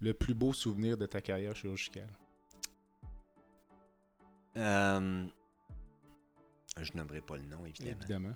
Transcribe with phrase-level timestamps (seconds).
[0.00, 2.08] le plus beau souvenir de ta carrière chirurgicale?
[4.56, 5.26] Euh,
[6.80, 7.96] je nommerai pas le nom, évidemment.
[8.00, 8.34] Évidemment.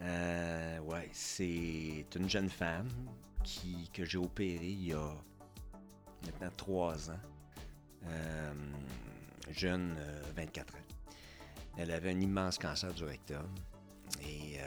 [0.00, 2.88] Euh, ouais, c'est une jeune femme
[3.42, 5.14] qui, que j'ai opérée il y a
[6.24, 7.20] maintenant trois ans.
[8.06, 8.52] Euh,
[9.50, 9.96] jeune,
[10.36, 10.78] 24 ans.
[11.76, 13.48] Elle avait un immense cancer du rectum
[14.22, 14.58] et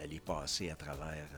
[0.00, 1.28] elle est passée à travers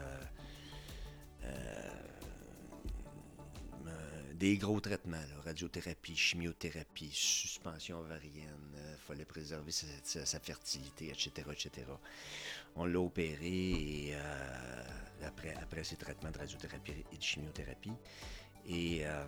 [4.38, 11.86] des gros traitements, radiothérapie, chimiothérapie, suspension ovarienne, il euh, fallait préserver sa, fertilité, etc., etc.
[12.74, 14.82] On l'a opéré et, euh,
[15.24, 17.92] après, ces traitements de radiothérapie et de chimiothérapie.
[18.68, 19.24] Et euh,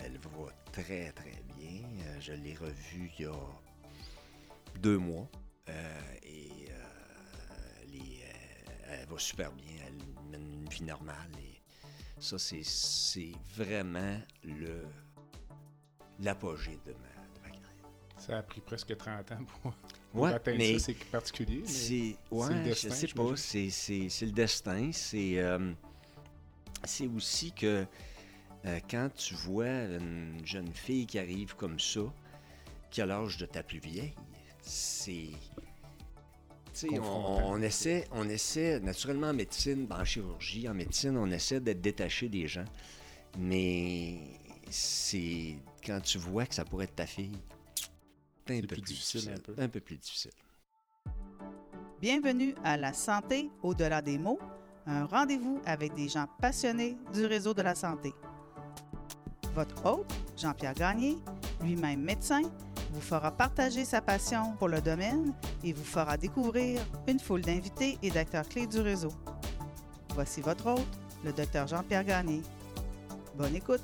[0.00, 1.82] elle va très, très bien.
[2.20, 3.34] je l'ai revue il y a
[4.80, 5.28] deux mois.
[6.22, 6.68] et
[8.88, 9.74] elle, va super bien.
[10.36, 11.30] Mène une vie normale.
[11.38, 11.60] Et,
[12.20, 14.84] ça, c'est vraiment le
[16.20, 17.68] l'apogée de ma, carrière.
[18.16, 19.38] Ça a pris presque 30 ans
[20.12, 21.62] pour, atteindre ça, c'est particulier.
[21.66, 24.90] C'est ouais, je sais pas, c'est le destin.
[24.92, 25.72] C'est euh,
[27.16, 27.84] aussi que
[28.64, 32.02] euh, quand tu vois une jeune fille qui arrive comme ça,
[32.90, 34.14] qui a l'âge de ta plus vieille,
[34.62, 35.30] c'est
[36.82, 42.28] on, essaie, on essaie, naturellement en médecine, en chirurgie, en médecine, on essaie d'être détaché
[42.28, 42.64] des gens.
[43.38, 44.18] Mais
[44.70, 47.32] c'est quand tu vois que ça pourrait être ta fille,
[48.46, 49.34] c'est un, peu plus difficile.
[49.58, 49.80] Un peu.
[49.80, 50.32] plus difficile.
[52.00, 54.38] Bienvenue à La Santé au-delà des mots,
[54.86, 58.12] un rendez-vous avec des gens passionnés du réseau de la santé.
[59.54, 61.16] Votre hôte, Jean-Pierre Gagné,
[61.62, 62.42] lui-même médecin,
[62.94, 67.98] vous fera partager sa passion pour le domaine et vous fera découvrir une foule d'invités
[68.04, 69.12] et d'acteurs clés du réseau.
[70.14, 72.40] Voici votre hôte, le docteur Jean-Pierre Gagné.
[73.36, 73.82] Bonne écoute.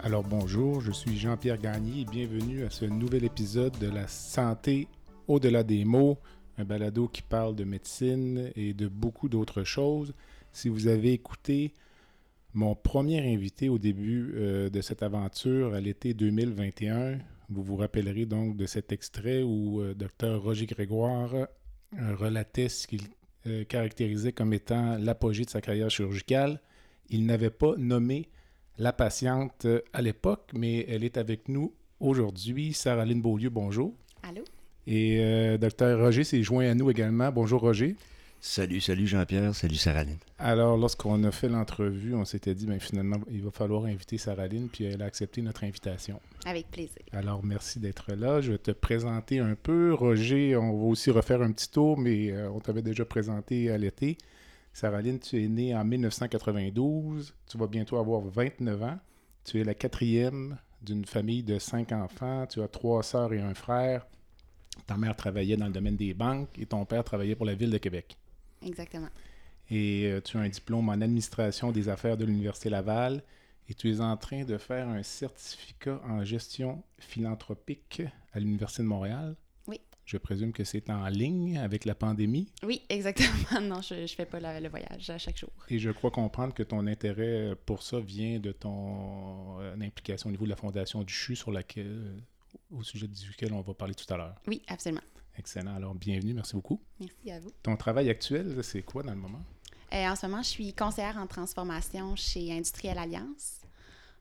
[0.00, 4.88] Alors bonjour, je suis Jean-Pierre Gagné et bienvenue à ce nouvel épisode de la santé
[5.28, 6.18] au-delà des mots,
[6.56, 10.12] un balado qui parle de médecine et de beaucoup d'autres choses.
[10.52, 11.72] Si vous avez écouté
[12.54, 17.18] mon premier invité au début euh, de cette aventure à l'été 2021,
[17.50, 21.46] vous vous rappellerez donc de cet extrait où euh, Dr Roger Grégoire euh,
[22.16, 23.02] relatait ce qu'il
[23.68, 26.60] caractérisait comme étant l'apogée de sa carrière chirurgicale.
[27.08, 28.28] Il n'avait pas nommé
[28.76, 32.74] la patiente à l'époque, mais elle est avec nous aujourd'hui.
[32.74, 33.94] Sarah-Lyne Beaulieu, bonjour.
[34.22, 34.42] Allô?
[34.86, 37.32] Et Dr Roger s'est joint à nous également.
[37.32, 37.96] Bonjour Roger.
[38.40, 40.18] Salut, salut Jean-Pierre, salut Saraline.
[40.38, 44.68] Alors, lorsqu'on a fait l'entrevue, on s'était dit, bien, finalement, il va falloir inviter Saraline,
[44.68, 46.20] puis elle a accepté notre invitation.
[46.46, 47.02] Avec plaisir.
[47.10, 48.40] Alors, merci d'être là.
[48.40, 49.92] Je vais te présenter un peu.
[49.92, 53.78] Roger, on va aussi refaire un petit tour, mais euh, on t'avait déjà présenté à
[53.78, 54.16] l'été.
[54.72, 57.34] Saraline, tu es née en 1992.
[57.48, 58.98] Tu vas bientôt avoir 29 ans.
[59.44, 62.46] Tu es la quatrième d'une famille de cinq enfants.
[62.46, 64.06] Tu as trois sœurs et un frère.
[64.86, 67.70] Ta mère travaillait dans le domaine des banques et ton père travaillait pour la ville
[67.70, 68.16] de Québec.
[68.62, 69.08] Exactement.
[69.70, 73.22] Et euh, tu as un diplôme en administration des affaires de l'Université Laval
[73.68, 78.02] et tu es en train de faire un certificat en gestion philanthropique
[78.32, 79.36] à l'Université de Montréal.
[79.66, 79.78] Oui.
[80.06, 82.50] Je présume que c'est en ligne avec la pandémie.
[82.62, 83.60] Oui, exactement.
[83.60, 85.50] Non, je ne fais pas le voyage à chaque jour.
[85.68, 90.30] Et je crois comprendre que ton intérêt pour ça vient de ton euh, implication au
[90.30, 92.22] niveau de la Fondation du CHU sur laquelle,
[92.70, 94.34] au sujet duquel on va parler tout à l'heure.
[94.46, 95.02] Oui, absolument.
[95.38, 95.76] Excellent.
[95.76, 96.34] Alors, bienvenue.
[96.34, 96.80] Merci beaucoup.
[96.98, 97.50] Merci à vous.
[97.62, 99.42] Ton travail actuel, c'est quoi dans le moment?
[99.92, 103.60] Euh, en ce moment, je suis conseillère en transformation chez Industriel Alliance.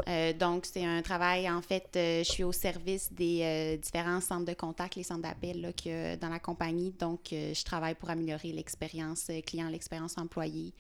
[0.07, 4.45] Euh, donc, c'est un travail, en fait, euh, je suis au service des différents centres
[4.45, 5.73] de contact, les centres d'appel
[6.21, 6.91] dans la compagnie.
[6.91, 10.73] Donc, je travaille pour améliorer l'expérience client, l'expérience employée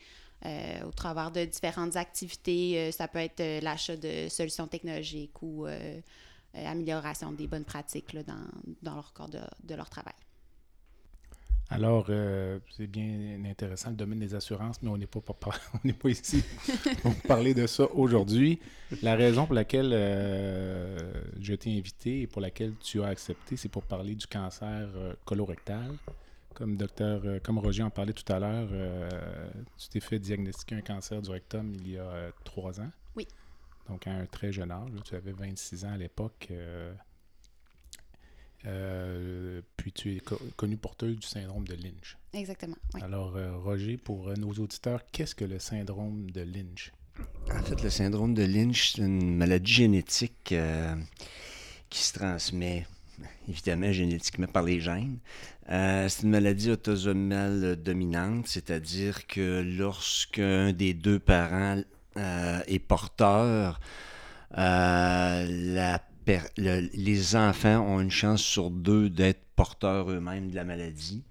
[0.85, 2.91] au travers de différentes activités.
[2.91, 5.65] ça peut être l'achat de solutions technologiques ou
[6.53, 8.47] amélioration des bonnes pratiques dans,
[8.83, 10.13] dans, leur corps de leur travail.
[11.69, 15.19] Alors, euh, c'est bien intéressant le domaine des assurances, mais on n'est pas,
[15.83, 16.43] on pas ici
[17.01, 18.59] pour parler de ça aujourd'hui.
[19.01, 20.97] La raison pour laquelle euh,
[21.41, 25.13] je t'ai invité et pour laquelle tu as accepté, c'est pour parler du cancer euh,
[25.25, 25.91] colorectal.
[26.53, 28.67] Comme docteur, comme Roger en parlait tout à l'heure,
[29.77, 32.89] tu t'es fait diagnostiquer un cancer du rectum il y a trois ans.
[33.15, 33.27] Oui.
[33.87, 34.89] Donc à un très jeune âge.
[35.05, 36.49] Tu avais 26 ans à l'époque.
[38.67, 40.21] Euh, puis tu es
[40.55, 42.17] connue porteuse du syndrome de Lynch.
[42.33, 42.75] Exactement.
[43.01, 46.91] Alors, euh, Roger, pour euh, nos auditeurs, qu'est-ce que le syndrome de Lynch?
[47.51, 50.53] En fait, le syndrome de Lynch, c'est une maladie génétique
[51.89, 52.85] qui se transmet
[53.49, 55.19] évidemment génétiquement par les gènes.
[55.69, 61.81] Euh, c'est une maladie autosomale dominante, c'est-à-dire que lorsqu'un des deux parents
[62.17, 63.79] euh, est porteur,
[64.51, 66.01] la
[66.57, 71.23] les enfants ont une chance sur deux d'être porteurs eux-mêmes de la maladie.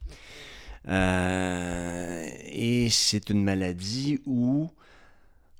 [0.89, 4.71] et c'est une maladie où,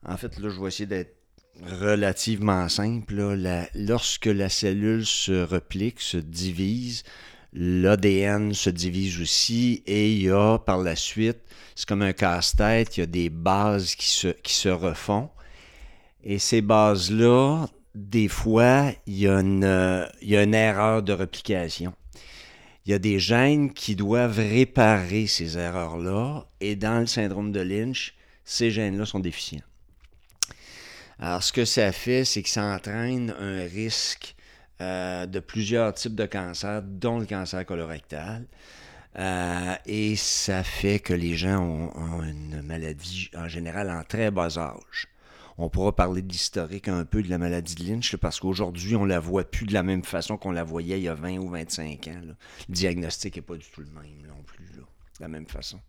[0.05, 1.17] en fait, là, je vais essayer d'être
[1.63, 3.37] relativement simple.
[3.75, 7.03] lorsque la cellule se replique, se divise,
[7.53, 11.39] l'ADN se divise aussi et il y a par la suite,
[11.75, 15.31] c'est comme un casse-tête, il y a des bases qui se, qui se refont.
[16.23, 19.65] Et ces bases-là, des fois, il y, a une,
[20.21, 21.95] une erreur de replication.
[22.85, 27.61] Il y a des gènes qui doivent réparer ces erreurs-là et dans le syndrome de
[27.61, 28.15] Lynch,
[28.45, 29.63] ces gènes-là sont déficients.
[31.19, 34.37] Alors, ce que ça fait, c'est que ça entraîne un risque
[34.83, 38.45] euh, de plusieurs types de cancers, dont le cancer colorectal.
[39.19, 44.59] Euh, et ça fait que les gens ont, une maladie en général en très bas
[44.59, 45.09] âge.
[45.59, 49.05] On pourra parler de l'historique un peu de la maladie de Lynch, parce qu'aujourd'hui, on
[49.05, 51.49] la voit plus de la même façon qu'on la voyait il y a 20 ou
[51.49, 52.21] 25 ans.
[52.25, 52.35] Le
[52.69, 54.83] diagnostic n'est pas du tout le même non plus, de
[55.21, 55.81] la même façon.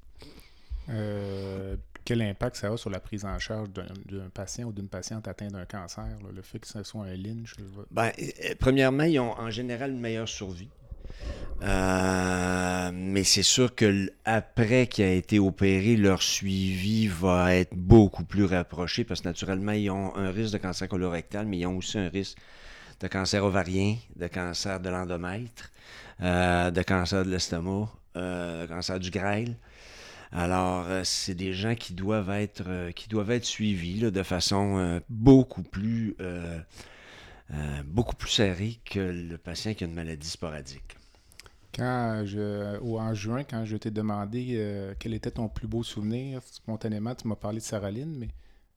[0.89, 1.75] Euh,
[2.05, 5.51] quel impact ça a sur la prise en charge d'un patient ou d'une patiente atteinte
[5.51, 7.55] d'un cancer, le fait que ce soit un Lynch?
[7.91, 10.69] Ben, euh, premièrement, ils ont en général une meilleure survie.
[11.63, 18.24] Euh, mais c'est sûr que après qu'il a été opéré, leur suivi va être beaucoup
[18.24, 21.77] plus rapproché parce que naturellement, ils ont un risque de cancer colorectal, mais ils ont
[21.77, 22.38] aussi un risque
[23.00, 25.71] de cancer ovarien, de cancer de l'endomètre,
[26.21, 29.56] euh, de cancer de l'estomac, de cancer du grêle.
[30.31, 36.15] Alors, euh, c'est des gens qui doivent être, euh, suivis de façon euh, beaucoup plus
[37.86, 40.96] beaucoup plus serrée que le patient qui a une maladie sporadique.
[41.77, 46.41] Quand je, ou en juin, quand je t'ai demandé quel était ton plus beau souvenir,
[46.44, 48.29] spontanément, tu m'as parlé de Saraline, mais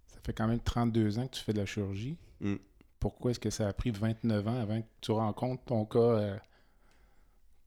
[0.06, 2.16] ça fait quand même 32 ans que tu fais de la chirurgie.
[2.40, 2.56] Mm.
[2.98, 6.38] Pourquoi est-ce que ça a pris 29 ans avant que tu rencontres ton cas,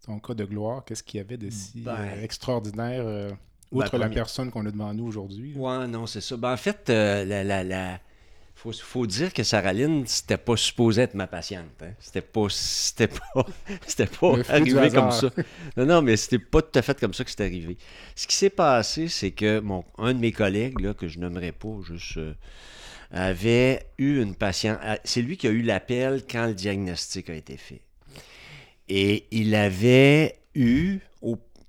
[0.06, 0.85] ton cas de gloire?
[0.85, 3.03] Qu'est-ce qu'il y avait de si ben, extraordinaire?
[3.03, 3.38] Ben,
[3.79, 5.53] Outre la personne qu'on a devant nous aujourd'hui.
[5.56, 6.38] Ouais, non, c'est ça.
[6.38, 8.00] Ben, en fait, euh, la, la, la...
[8.55, 11.65] Faut, faut, dire que Sarah Lynn, c'était pas supposé être ma patiente.
[11.81, 11.91] Hein.
[12.00, 13.45] C'était pas, c'était pas,
[13.88, 15.29] c'était pas arrivé comme ça.
[15.75, 17.77] Non, non, mais c'était pas tout à fait comme ça que c'est arrivé.
[18.15, 21.51] Ce qui s'est passé, c'est que mon, un de mes collègues, là, que je nommerai
[21.51, 22.33] pas, juste, euh,
[23.13, 24.79] avait eu une patiente.
[24.83, 27.81] Euh, c'est lui qui a eu l'appel quand le diagnostic a été fait.
[28.89, 31.00] Et il avait eu,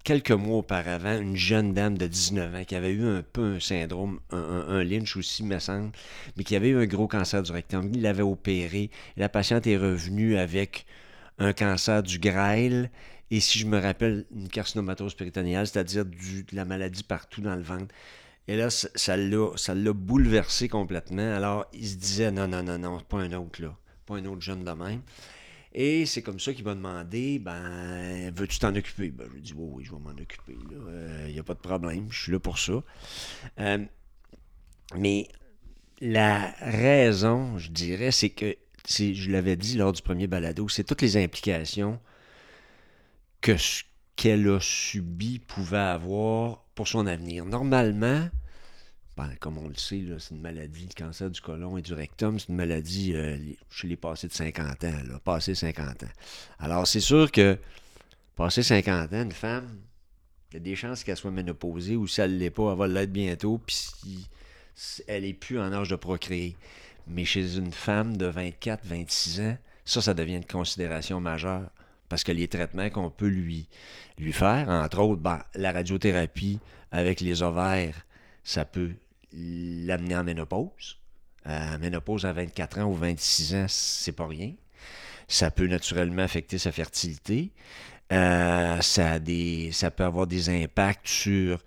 [0.04, 3.60] quelques mois auparavant, une jeune dame de 19 ans qui avait eu un peu un
[3.60, 5.90] syndrome, un, lynch aussi, me semble,
[6.36, 7.90] mais qui avait eu un gros cancer du rectum.
[7.92, 8.90] Il l'avait opéré.
[9.16, 10.86] La patiente est revenue avec
[11.38, 12.90] un cancer du grêle
[13.30, 17.62] et, si je me rappelle, une carcinomatose péritonéale, c'est-à-dire de la maladie partout dans le
[17.62, 17.92] ventre.
[18.46, 21.34] Et là, ça l'a bouleversé complètement.
[21.34, 23.74] Alors, il se disait non, non, non, non, pas un autre là.
[24.04, 25.00] Pas un autre jeune de même.
[25.74, 29.10] Et c'est comme ça qu'il m'a demandé ben, veux-tu t'en occuper?
[29.10, 30.56] Ben, Je lui ai dit oui, je vais m'en occuper.
[30.70, 30.76] Il
[31.32, 32.82] n'y euh, a pas de problème, je suis là pour ça.
[33.58, 33.84] Euh,
[34.96, 35.28] mais
[36.00, 38.56] la raison, je dirais, c'est que,
[38.88, 41.98] je l'avais dit lors du premier balado, c'est toutes les implications
[43.40, 43.82] que ce
[44.14, 47.44] qu'elle a subi pouvait avoir pour son avenir.
[47.44, 48.28] Normalement,
[49.16, 52.38] ben, comme on le sait, c'est une maladie, le cancer du côlon et du rectum,
[52.38, 53.38] c'est une maladie euh,
[53.70, 54.92] chez les passés de 50 ans,
[55.24, 56.12] passé 50 ans.
[56.58, 57.56] Alors, c'est sûr que
[58.34, 59.78] passé 50 ans, une femme,
[60.50, 62.78] il y a des chances qu'elle soit ménopausée ou si elle ne l'est pas, elle
[62.78, 63.76] va l'être bientôt, puis
[64.74, 66.56] si elle n'est plus en âge de procréer.
[67.06, 71.70] Mais chez une femme de 24, 26 ans, ça, ça devient une considération majeure.
[72.08, 73.68] Parce que les traitements qu'on peut lui,
[74.18, 76.58] lui faire, entre autres, ben, la radiothérapie
[76.90, 78.06] avec les ovaires,
[78.44, 78.92] ça peut
[79.34, 80.98] l'amener en ménopause.
[81.46, 84.52] Euh, ménopause à 24 ans ou 26 ans, c'est pas rien.
[85.28, 87.52] Ça peut naturellement affecter sa fertilité.
[88.12, 91.58] Euh, ça, des, ça peut avoir des impacts sur,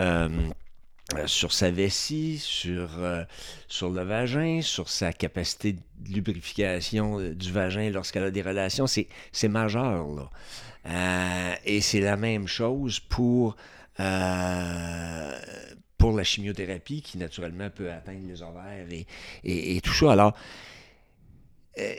[0.00, 0.28] euh,
[1.26, 2.90] sur sa vessie, sur,
[3.68, 8.86] sur le vagin, sur sa capacité de lubrification du vagin lorsqu'elle a des relations.
[8.86, 11.58] C'est majeur, là.
[11.64, 13.56] et c'est la même chose pour
[16.02, 18.88] pour la chimiothérapie qui naturellement peut atteindre les ovaires
[19.44, 20.10] et, tout ça.
[20.10, 20.36] Alors,
[21.78, 21.94] euh,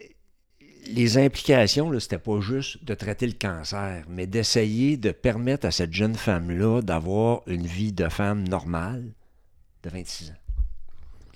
[0.87, 5.71] les implications, ce n'était pas juste de traiter le cancer, mais d'essayer de permettre à
[5.71, 9.13] cette jeune femme-là d'avoir une vie de femme normale
[9.83, 10.41] de 26 ans.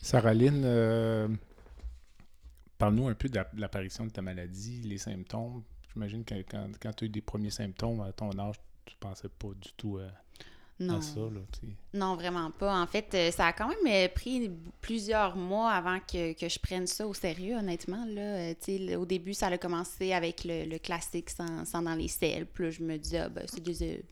[0.01, 1.29] Sarah Lynn, euh,
[2.77, 5.63] parle-nous un peu de l'apparition de ta maladie, les symptômes.
[5.93, 9.29] J'imagine que quand, quand tu as eu des premiers symptômes à ton âge, tu pensais
[9.29, 10.11] pas du tout à,
[10.79, 10.97] Non.
[10.97, 11.19] à ça.
[11.19, 11.73] Là, tu sais.
[11.93, 12.79] Non, vraiment pas.
[12.79, 16.59] En fait, euh, ça a quand même euh, pris plusieurs mois avant que, que je
[16.59, 18.05] prenne ça au sérieux, honnêtement.
[18.05, 18.51] Là.
[18.67, 22.45] Euh, au début, ça a commencé avec le, le classique sans, sans dans les selles.
[22.45, 24.03] Puis là, je me disais, ah, ben, c'est des,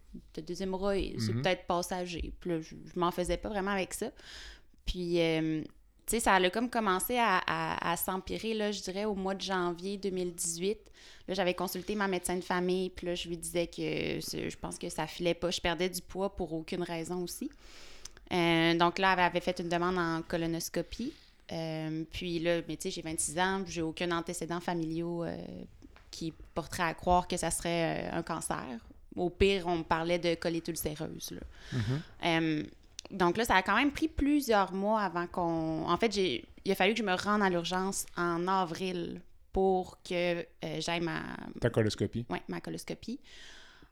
[0.42, 1.42] des hémorroïdes, c'est Mhm.
[1.44, 2.34] peut-être passager.
[2.40, 4.08] Puis là, je, je m'en faisais pas vraiment avec ça.
[4.86, 5.62] Puis, euh,
[6.08, 9.98] ça a comme commencé à, à- à s'empirer, là, je dirais, au mois de janvier
[9.98, 10.78] 2018.
[11.28, 14.78] Là, j'avais consulté ma médecin de famille, puis là, je lui disais que je pense
[14.78, 15.50] que ça filait pas.
[15.50, 17.50] Je perdais du poids pour aucune raison aussi.
[18.32, 21.14] Euh, donc là, elle avait fait une demande en colonoscopie.
[21.52, 25.36] Euh, puis là, mais tu sais, j'ai 26 ans, j'ai aucun antécédent familiaux euh,
[26.10, 28.66] qui porterait à croire que ça serait euh, un cancer.
[29.16, 31.32] Au pire, on me parlait de colite ulcéreuse.
[31.32, 31.42] là.
[31.74, 32.02] Mhm.
[32.26, 32.64] Euh,
[33.12, 35.88] donc là, ça a quand même pris plusieurs mois avant qu'on...
[35.88, 39.22] En fait, il a fallu que je me rende à l'urgence en avril
[39.56, 40.44] pour que euh,
[40.82, 41.22] j'aille ma...
[41.62, 42.26] Ta coloscopie.
[42.30, 43.22] Ouais, ma coloscopie.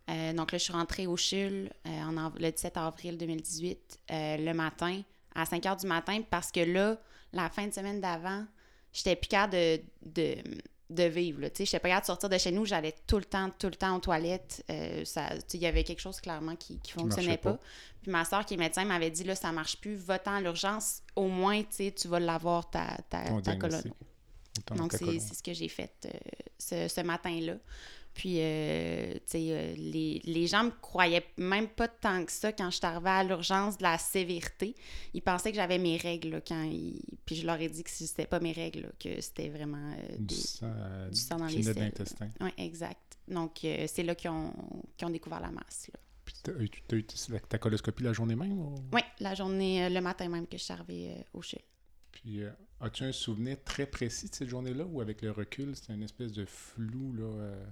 [0.09, 3.99] Euh, donc là, je suis rentrée au CHUL euh, en av- le 17 avril 2018,
[4.11, 5.01] euh, le matin,
[5.33, 6.97] à 5 heures du matin, parce que là,
[7.31, 8.45] la fin de semaine d'avant,
[8.91, 10.35] j'étais plus de, de,
[10.89, 11.39] de vivre.
[11.39, 11.49] là.
[11.49, 12.65] Tu sais, j'étais pas capable de sortir de chez nous.
[12.65, 14.65] J'allais tout le temps, tout le temps aux toilettes.
[14.69, 15.05] Euh,
[15.53, 17.53] il y avait quelque chose clairement qui, qui fonctionnait pas.
[17.53, 17.59] pas.
[18.01, 21.01] Puis ma soeur qui est médecin m'avait dit, là, ça marche plus, va-t'en à l'urgence.
[21.15, 23.81] Au moins, tu sais, tu vas l'avoir ta, ta, ta colonne.
[24.77, 26.09] Donc, c'est ce que j'ai fait euh,
[26.59, 27.57] ce, ce matin-là.
[28.13, 32.51] Puis, euh, tu sais, euh, les, les gens me croyaient même pas tant que ça
[32.53, 34.75] quand je suis arrivée à l'urgence de la sévérité.
[35.15, 37.01] Ils pensaient que j'avais mes règles là, quand ils...
[37.25, 40.15] Puis je leur ai dit que c'était pas mes règles, là, que c'était vraiment euh,
[40.19, 40.71] Du sang,
[41.11, 41.91] du sang dans les selles.
[42.39, 43.17] Oui, exact.
[43.27, 44.53] Donc, c'est là qu'ils ont,
[45.01, 45.89] ont découvert la masse.
[45.91, 45.99] Là.
[46.23, 46.51] Puis t'as
[46.95, 47.03] eu,
[47.49, 48.59] ta- coloscopie la journée même?
[48.59, 51.59] ou- Oui, la journée, le matin même que je suis arrivée au CHUL.
[52.11, 52.51] Puis euh,
[52.83, 56.33] as-tu un souvenir très précis de cette journée-là ou avec le recul, c'est une espèce
[56.33, 57.65] de flou là, euh,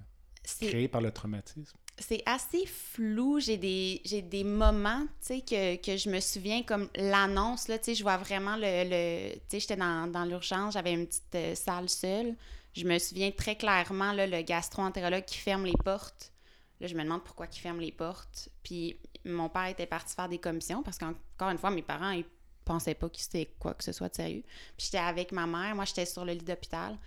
[0.60, 1.76] créé par le traumatisme?
[1.98, 3.40] c'est assez flou.
[3.40, 8.16] J'ai des, j'ai des moments, que, que je me souviens comme l'annonce, là, je vois
[8.16, 8.84] vraiment le...
[8.88, 12.34] le j'étais dans, dans l'urgence, j'avais une petite euh, salle seule.
[12.74, 16.32] Je me souviens très clairement, là, le gastro-entérologue qui ferme les portes.
[16.80, 18.48] Là, je me demande pourquoi il ferme les portes.
[18.62, 22.24] Puis mon père était parti faire des commissions parce qu'encore une fois, mes parents, ils
[22.64, 24.44] pensaient pas que c'était quoi que ce soit de sérieux.
[24.76, 26.98] Puis j'étais avec ma mère, moi, j'étais sur le lit d'hôpital.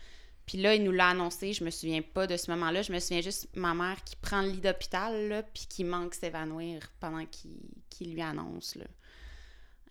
[0.45, 1.53] Puis là, il nous l'a annoncé.
[1.53, 2.81] Je me souviens pas de ce moment-là.
[2.81, 6.91] Je me souviens juste ma mère qui prend le lit d'hôpital, puis qui manque s'évanouir
[6.99, 8.85] pendant qu'il lui annonce, là.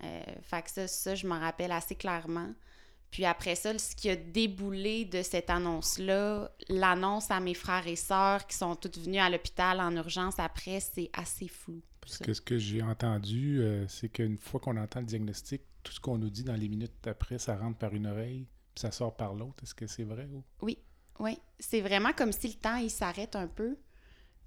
[0.02, 2.52] Euh, fait que ça, ça, je m'en rappelle assez clairement.
[3.10, 7.94] Puis après ça, ce qui a déboulé de cette annonce-là, l'annonce à mes frères et
[7.94, 11.80] sœurs qui sont tous venus à l'hôpital en urgence après, c'est assez flou.
[12.04, 15.92] Parce que ce que j'ai entendu, euh, c'est qu'une fois qu'on entend le diagnostic, tout
[15.92, 18.90] ce qu'on nous dit dans les minutes après, ça rentre par une oreille, puis ça
[18.90, 19.62] sort par l'autre.
[19.62, 20.28] Est-ce que c'est vrai?
[20.32, 20.42] Ou...
[20.60, 23.76] Oui, c'est vraiment comme si le temps, il s'arrête un peu.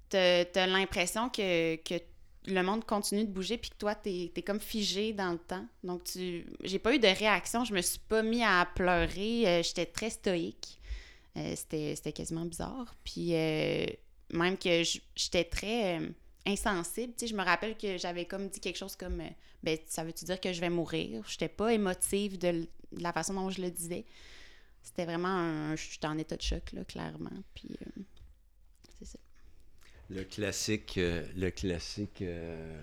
[0.08, 1.94] T'as as, l'impression que, que
[2.46, 5.66] le monde continue de bouger, puis que toi, t'es es comme figé dans le temps.
[5.84, 9.62] Donc, tu j'ai pas eu de réaction, je me suis pas mis à pleurer, euh,
[9.62, 10.80] j'étais très stoïque.
[11.36, 12.94] Euh, C'était quasiment bizarre.
[13.04, 13.86] Puis, euh,
[14.32, 14.82] même que
[15.14, 16.00] j'étais très
[16.46, 17.12] insensible.
[17.16, 19.28] Tu sais, je me rappelle que j'avais comme dit quelque chose comme euh,
[19.62, 21.22] ben, ça veut-tu dire que je vais mourir?
[21.28, 24.04] J'étais pas émotive de, la façon dont je le disais.
[24.82, 25.76] C'était vraiment un.
[25.76, 27.30] J'étais en état de choc, là, clairement.
[27.54, 28.02] Puis, euh,
[28.98, 29.18] c'est ça.
[30.08, 32.80] Le classique, euh, le classique euh,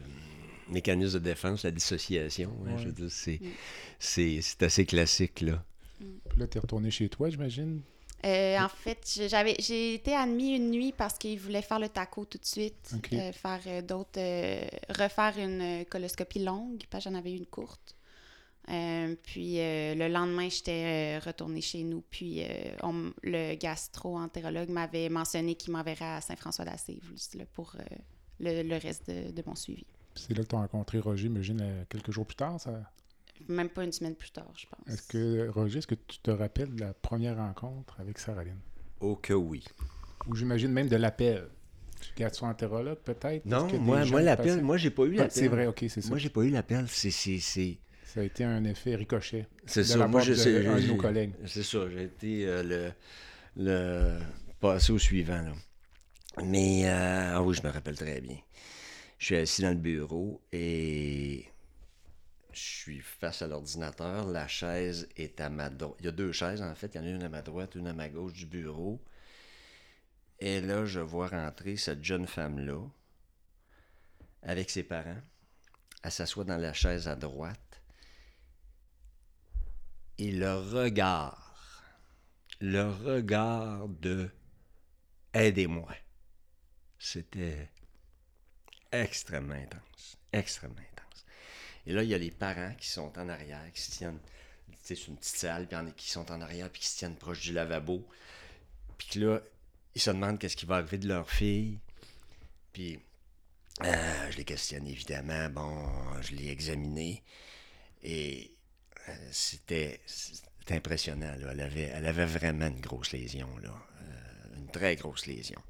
[0.70, 2.54] mécanisme de défense, la dissociation.
[2.68, 2.78] hein, Ouais.
[2.78, 3.48] Je veux dire, c'est, Mm.
[3.98, 5.64] c'est, c'est assez classique, là.
[6.30, 7.82] Puis là, tu es retourné chez toi, j'imagine?
[8.26, 12.26] Euh, en fait, j'avais, j'ai été admis une nuit parce qu'ils voulaient faire le taco
[12.26, 17.16] tout de suite, euh, faire euh, d'autres, euh, refaire une coloscopie longue, parce que j'en
[17.18, 17.96] avais eu une courte.
[18.68, 22.04] Puis le lendemain, j'étais retournée chez nous.
[22.10, 22.48] Puis euh,
[22.82, 27.76] on- le gastro-entérologue m'avait mentionné qu'il m'enverrait à Saint-François-d'Assise là, pour
[28.40, 29.86] le, le reste de, de mon suivi.
[30.16, 32.60] Puis c'est là que tu as rencontré Roger, j'imagine, euh, quelques jours plus tard.
[32.60, 32.72] Ça...
[33.48, 34.88] Même pas une semaine plus tard, je pense.
[34.94, 38.60] Est-ce que, Roger, est-ce que tu te rappelles de la première rencontre avec Saraline?
[39.00, 39.64] Oh que oui.
[40.28, 41.48] Ou j'imagine même de l'appel.
[42.18, 43.46] Gastro-entérologue, peut-être?
[43.46, 45.32] Non, moi, moi l'appel, moi, j'ai pas eu Ah, l'appel.
[45.32, 46.10] c'est vrai, ok, c'est ça.
[46.10, 46.86] Moi, j'ai pas eu l'appel.
[46.88, 49.48] C'est, c'est, c'est, Ça a été un effet ricochet.
[49.66, 50.08] c'est ça.
[50.08, 50.68] Moi, je de sais.
[50.68, 51.34] un de j'ai- nos collègues.
[51.46, 51.90] C'est ça.
[51.90, 52.92] J'ai été euh, le,
[53.64, 54.20] le
[54.60, 55.54] passé au suivant, là.
[56.44, 58.38] Mais, euh, ah oui, je me rappelle très bien.
[59.18, 61.46] Je suis assis dans le bureau et
[62.56, 64.28] je suis face à l'ordinateur.
[64.28, 65.98] La chaise est à ma droite.
[66.00, 66.96] Il y a deux chaises, en fait.
[66.96, 69.04] Il y en a une à ma droite, une à ma gauche du bureau.
[70.40, 72.82] Et là, je vois rentrer cette jeune femme-là
[74.42, 75.22] avec ses parents.
[76.04, 77.82] Elle s'assoit dans la chaise à droite.
[80.18, 81.84] Et le regard,
[82.62, 84.30] le regard de
[85.34, 85.94] aidez-moi.
[86.98, 87.70] C'était
[88.92, 90.18] extrêmement intense.
[90.32, 90.95] Extrêmement intense.
[91.88, 94.20] Et là, il y a les parents qui sont en arrière, qui se tiennent,
[94.70, 97.16] tu sais, sur une petite salle, puis qui sont en arrière, puis qui se tiennent
[97.16, 98.06] proche du lavabo.
[98.98, 99.40] Puis là,
[99.94, 101.80] ils se demandent qu'est-ce qui va arriver de leur fille.
[102.74, 103.00] Puis
[103.84, 105.50] euh, je les questionne évidemment.
[105.50, 107.24] Bon, je l'ai examiné.
[108.04, 108.52] Et
[109.10, 110.00] euh, c'était
[110.70, 111.34] impressionnant.
[111.34, 113.50] Elle, avait, elle avait vraiment une grosse lésion.
[113.58, 113.70] Là.
[114.02, 115.62] Euh, une très grosse lésion.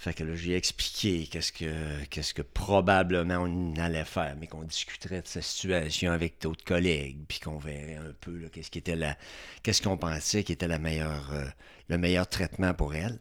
[0.00, 4.64] Fait que là, j'ai expliqué qu'est-ce que, qu'est-ce que probablement on allait faire, mais qu'on
[4.64, 8.96] discuterait de sa situation avec d'autres collègues, puis qu'on verrait un peu qu'est-ce qui était
[8.96, 9.16] la,
[9.62, 11.30] qu'est-ce qu'on pensait qui était la meilleure,
[11.88, 13.18] le meilleur traitement pour elle.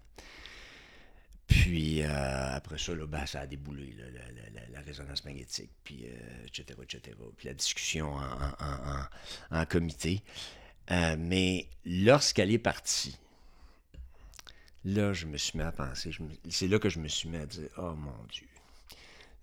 [1.50, 3.96] Puis euh, après ça, là, ben, ça a déboulé,
[4.72, 6.06] la, résonance magnétique, puis
[6.46, 7.18] etc., euh, etc.
[7.36, 8.16] Puis la discussion
[9.52, 10.22] en, comité.
[10.92, 13.18] Euh, mais lorsqu'elle est partie,
[14.86, 16.12] là, je me suis mis à penser,
[16.50, 18.48] c'est là que je me suis mis à dire, oh mon Dieu,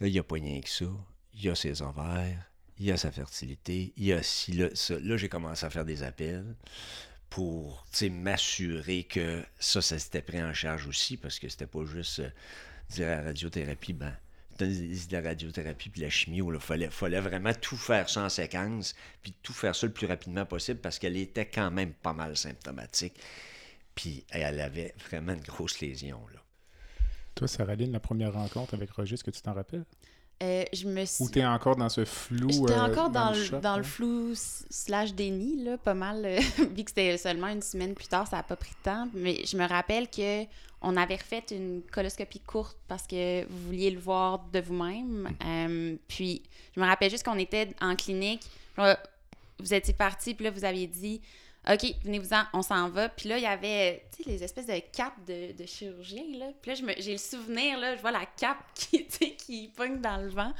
[0.00, 0.87] là, il n'y a pas rien que ça.
[1.35, 4.69] Il y a ses ovaires, il y a sa fertilité, il y a ci, là,
[4.75, 4.99] ça.
[4.99, 6.55] Là, j'ai commencé à faire des appels
[7.28, 12.21] pour m'assurer que ça, ça s'était pris en charge aussi, parce que c'était pas juste
[12.21, 12.31] euh,
[12.90, 14.16] dire à la radiothérapie, ben,
[14.59, 18.95] de la radiothérapie puis la chimie, il fallait, fallait vraiment tout faire ça en séquence,
[19.23, 22.37] puis tout faire ça le plus rapidement possible, parce qu'elle était quand même pas mal
[22.37, 23.21] symptomatique.
[23.96, 26.20] Puis elle avait vraiment une grosse lésion.
[26.32, 26.40] Là.
[27.34, 29.84] Toi, Saraline, la première rencontre avec Roger, est-ce que tu t'en rappelles?
[30.42, 32.50] Euh, je me Ou t'es encore dans ce flou?
[32.50, 36.24] J'étais euh, encore dans, le, dans le flou slash déni, là, pas mal.
[36.26, 36.38] Euh,
[36.76, 39.08] vu que c'était seulement une semaine plus tard, ça n'a pas pris de temps.
[39.14, 40.44] Mais je me rappelle que
[40.82, 45.30] on avait refait une coloscopie courte parce que vous vouliez le voir de vous-même.
[45.42, 45.96] Mm.
[46.06, 46.42] puis
[46.74, 48.42] je me rappelle juste qu'on était en clinique.
[49.58, 51.22] Vous étiez parti, puis là, vous aviez dit
[51.68, 53.08] OK, venez-vous-en, on s'en va.
[53.08, 56.46] Puis là, il y avait, tu sais, les espèces de capes de, de chirurgien, là.
[56.62, 60.28] Puis là, j'ai le souvenir, là, je vois la cape qui, qui pogne dans le
[60.28, 60.52] vent.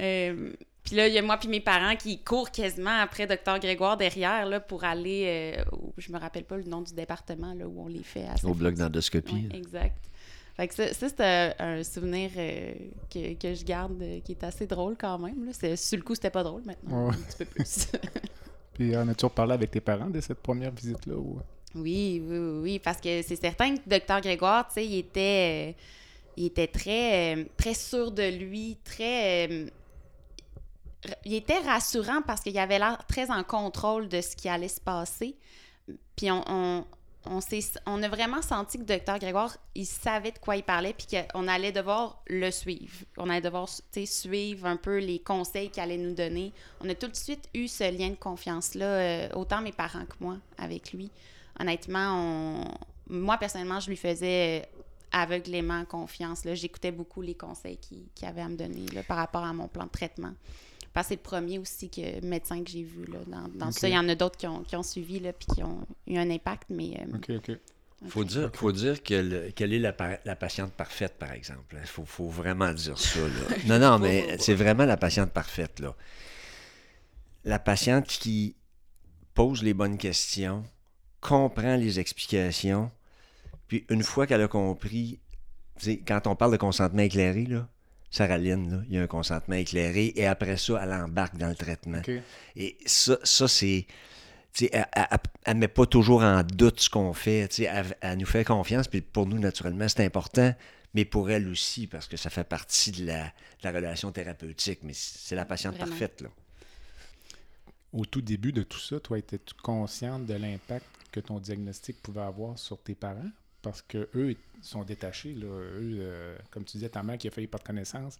[0.00, 3.60] Euh, puis là, il y a moi puis mes parents qui courent quasiment après Docteur
[3.60, 5.64] Grégoire derrière, là, pour aller, euh,
[5.96, 8.26] je me rappelle pas le nom du département, là, où on les fait.
[8.42, 9.48] Au bloc d'endoscopie.
[9.52, 10.08] exact.
[10.56, 11.20] Fait que ça, c'est
[11.60, 12.74] un, souvenir euh,
[13.10, 15.46] que, que, je garde qui est assez drôle quand même.
[15.46, 15.76] Là.
[15.76, 17.88] Sur le coup, c'était pas drôle maintenant, un petit peu plus.
[18.74, 21.14] Puis on a toujours parlé avec tes parents de cette première visite-là?
[21.14, 21.38] Ou...
[21.74, 25.82] Oui, oui, oui, parce que c'est certain que Docteur Grégoire, tu sais, il était, euh,
[26.36, 29.48] il était très, euh, très sûr de lui, très...
[29.48, 29.70] Euh,
[31.24, 34.80] il était rassurant parce qu'il avait l'air très en contrôle de ce qui allait se
[34.80, 35.36] passer.
[36.16, 36.86] Puis on,
[37.26, 41.46] on a vraiment senti que Docteur Grégoire, il savait de quoi il parlait, puis qu'on
[41.46, 42.94] allait devoir le suivre.
[43.16, 46.52] On allait devoir suivre un peu les conseils qu'il allait nous donner.
[46.80, 50.16] On a tout de suite eu ce lien de confiance-là, euh, autant mes parents que
[50.20, 51.10] moi, avec lui.
[51.60, 52.64] Honnêtement,
[53.08, 54.68] moi, personnellement, je lui faisais
[55.12, 56.42] aveuglément confiance.
[56.54, 59.90] J'écoutais beaucoup les conseils qu'il avait à me donner par rapport à mon plan de
[59.90, 60.32] traitement.
[60.92, 63.04] Parce que c'est le premier aussi que médecin que j'ai vu.
[63.06, 65.32] Là, dans, dans ça, il y en a d'autres qui ont, qui ont suivi là,
[65.32, 66.64] puis qui ont eu un impact.
[66.68, 67.58] Mais, euh, OK, OK.
[68.04, 71.76] Il faut dire, faut dire qu'elle est la, la, patiente parfaite, par exemple.
[71.80, 73.20] Il faut, faut, vraiment dire ça.
[73.20, 73.56] Là.
[73.66, 75.78] Non, non, mais c'est vraiment la patiente parfaite.
[75.78, 75.94] Là.
[77.44, 78.56] La patiente qui
[79.34, 80.64] pose les bonnes questions,
[81.20, 82.90] comprend les explications,
[83.68, 85.20] puis une fois qu'elle a compris,
[86.06, 87.68] quand on parle de consentement éclairé, là,
[88.12, 92.02] Saraline, il y a un consentement éclairé, et après ça, elle embarque dans le traitement.
[92.54, 93.86] Et ça, ça c'est.
[94.70, 94.86] Elle,
[95.46, 97.48] elle, met pas toujours en doute ce qu'on fait.
[97.58, 100.54] Elle, elle, nous fait confiance, puis pour nous, naturellement, c'est important,
[100.92, 103.32] mais pour elle aussi, parce que ça fait partie de la,
[103.64, 104.80] relation thérapeutique.
[104.82, 106.20] Mais c'est la patiente parfaite.
[106.20, 106.28] Là.
[107.94, 112.20] Au tout début de tout ça, toi, étais-tu consciente de l'impact que ton diagnostic pouvait
[112.20, 113.30] avoir sur tes parents?
[113.62, 115.34] Parce que eux sont détachés.
[115.34, 115.46] Là.
[115.46, 118.18] Eux, euh, comme tu disais, ta mère qui a failli pas de connaissance,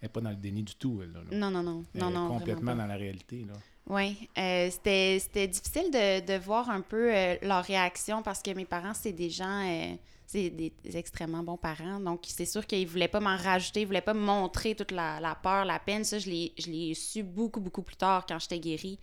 [0.00, 1.02] elle n'est pas dans le déni du tout.
[1.30, 1.84] Non, non, non.
[1.94, 3.46] Elle non, est complètement dans la réalité.
[3.86, 8.66] Oui, euh, c'était difficile de, de, voir un peu euh, leur réaction parce que mes
[8.66, 9.96] parents, c'est des gens,
[10.26, 11.98] c'est des, extrêmement bons parents.
[11.98, 14.74] Donc, c'est sûr qu'ils ne voulaient pas m'en rajouter, ils ne voulaient pas me montrer
[14.74, 16.04] toute la, la peur, la peine.
[16.04, 18.98] Ça, je l'ai su beaucoup, beaucoup plus tard quand j'étais guérie.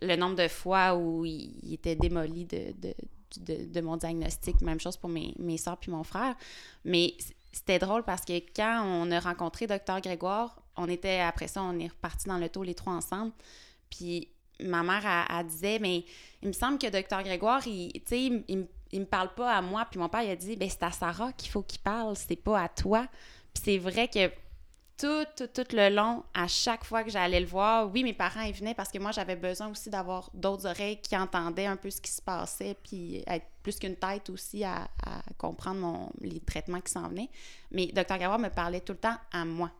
[0.00, 2.94] Le nombre de fois où il, était démoli de, de
[3.40, 4.60] de, mon diagnostic.
[4.60, 6.34] Même chose pour mes, mes soeurs puis mon frère.
[6.84, 7.14] Mais
[7.52, 11.78] c'était drôle parce que quand on a rencontré Docteur Grégoire, on était, après ça, on
[11.78, 13.32] est reparti dans le taux les trois ensemble.
[13.90, 14.28] Puis
[14.60, 16.04] ma mère, elle, disait, mais
[16.42, 19.86] il me semble que Docteur Grégoire, il, il, il, il, me parle pas à moi.
[19.90, 22.36] Puis mon père, il a dit, ben c'est à Sarah qu'il faut qu'il parle, c'est
[22.36, 23.06] pas à toi.
[23.52, 24.30] Puis c'est vrai que
[24.96, 28.42] tout, tout, tout le long, à chaque fois que j'allais le voir, oui, mes parents,
[28.42, 31.90] ils venaient parce que moi, j'avais besoin aussi d'avoir d'autres oreilles qui entendaient un peu
[31.90, 34.88] ce qui se passait, puis être plus qu'une tête aussi à,
[35.38, 37.30] comprendre mon, les traitements qui s'en venaient.
[37.70, 38.18] Mais Dr.
[38.18, 39.70] Gawar me parlait tout le temps à moi.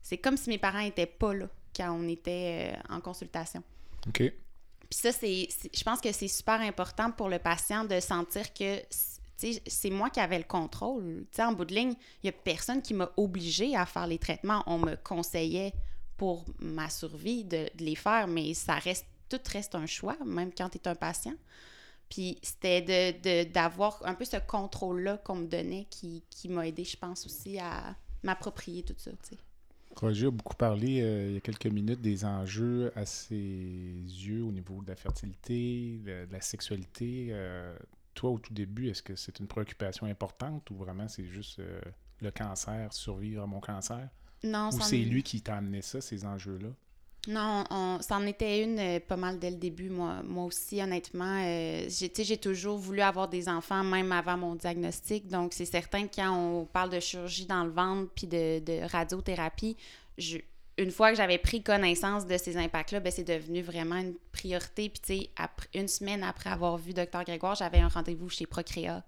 [0.00, 3.62] C'est comme si mes parents n'étaient pas là quand on était euh, en consultation.
[4.06, 4.18] OK.
[4.18, 8.82] Puis ça, c'est, je pense que c'est super important pour le patient de sentir que
[9.66, 11.26] c'est moi qui avais le contrôle.
[11.38, 14.62] en bout de ligne, il n'y a personne qui m'a obligé à faire les traitements.
[14.66, 15.72] On me conseillait
[16.16, 20.68] pour ma survie de, les faire, mais ça reste, tout reste un choix, même quand
[20.68, 21.34] tu es un patient.
[22.08, 27.26] Puis c'était d'avoir un peu ce contrôle-là qu'on me donnait qui, m'a aidé, je pense,
[27.26, 29.10] aussi à m'approprier tout ça.
[29.96, 34.42] Roger a beaucoup parlé euh, il y a quelques minutes des enjeux à ses yeux
[34.42, 37.28] au niveau de la fertilité, de, la sexualité.
[37.30, 37.76] Euh,
[38.14, 41.80] toi, au tout début, est-ce que c'est une préoccupation importante ou vraiment c'est juste euh,
[42.20, 44.08] le cancer, survivre à mon cancer?
[44.44, 46.68] Non, Ou c'est lui qui t'a amené ça, ces enjeux-là?
[47.28, 49.90] Non, on, ça en était une euh, pas mal dès le début.
[49.90, 55.28] Moi, moi aussi, honnêtement, euh, j'ai toujours voulu avoir des enfants, même avant mon diagnostic.
[55.28, 58.90] Donc, c'est certain que quand on parle de chirurgie dans le ventre puis de, de
[58.90, 59.76] radiothérapie,
[60.18, 60.38] je,
[60.78, 64.88] une fois que j'avais pris connaissance de ces impacts-là, ben, c'est devenu vraiment une priorité.
[64.88, 65.30] Puis, tu sais,
[65.74, 67.24] une semaine après avoir vu Dr.
[67.26, 69.04] Grégoire, j'avais un rendez-vous chez Procréa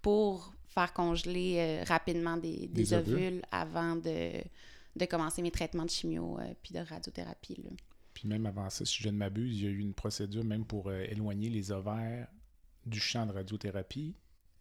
[0.00, 3.42] pour faire congeler euh, rapidement des, des, ovules.
[3.50, 4.32] avant de,
[4.94, 7.56] de, commencer mes traitements de chimio euh, puis de radiothérapie.
[7.64, 7.70] Là.
[8.14, 10.64] Puis même avant ça, si je ne m'abuse, il y a eu une procédure même
[10.64, 12.28] pour euh, éloigner les ovaires
[12.86, 14.14] du champ de radiothérapie.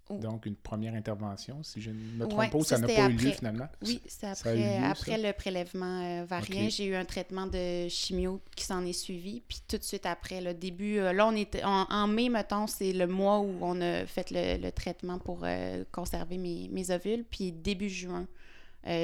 [0.09, 3.31] Donc, une première intervention, si je ne me trompe pas, ça n'a pas eu lieu
[3.31, 3.67] finalement?
[3.85, 6.69] Oui, c'est après, après le prélèvement euh, varien.
[6.69, 9.41] J'ai eu un traitement de chimio qui s'en est suivi.
[9.47, 12.93] Puis tout de suite après, le début, euh, là, on était en, mai, mettons, c'est
[12.93, 17.25] le mois où on a fait le, traitement pour euh, conserver mes, mes, ovules.
[17.29, 18.27] Puis début juin,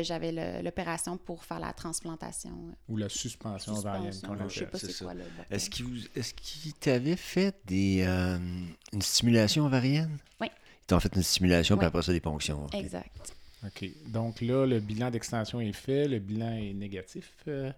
[0.01, 2.51] j'avais l'opération pour faire la transplantation.
[2.87, 4.13] Ou la suspension, ovarienne.
[4.47, 5.13] Je sais pas c'est quoi.
[5.49, 10.17] Est-ce qu'il t'avait fait des, une stimulation ovarienne?
[10.39, 10.47] Oui.
[10.89, 12.67] Ils ont fait une stimulation, puis après ça, des ponctions.
[12.73, 13.35] Exact.
[13.65, 13.89] OK.
[14.07, 17.71] Donc là, le bilan d'extension est fait, le bilan est négatif, euh,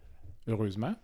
[0.47, 0.95] heureusement.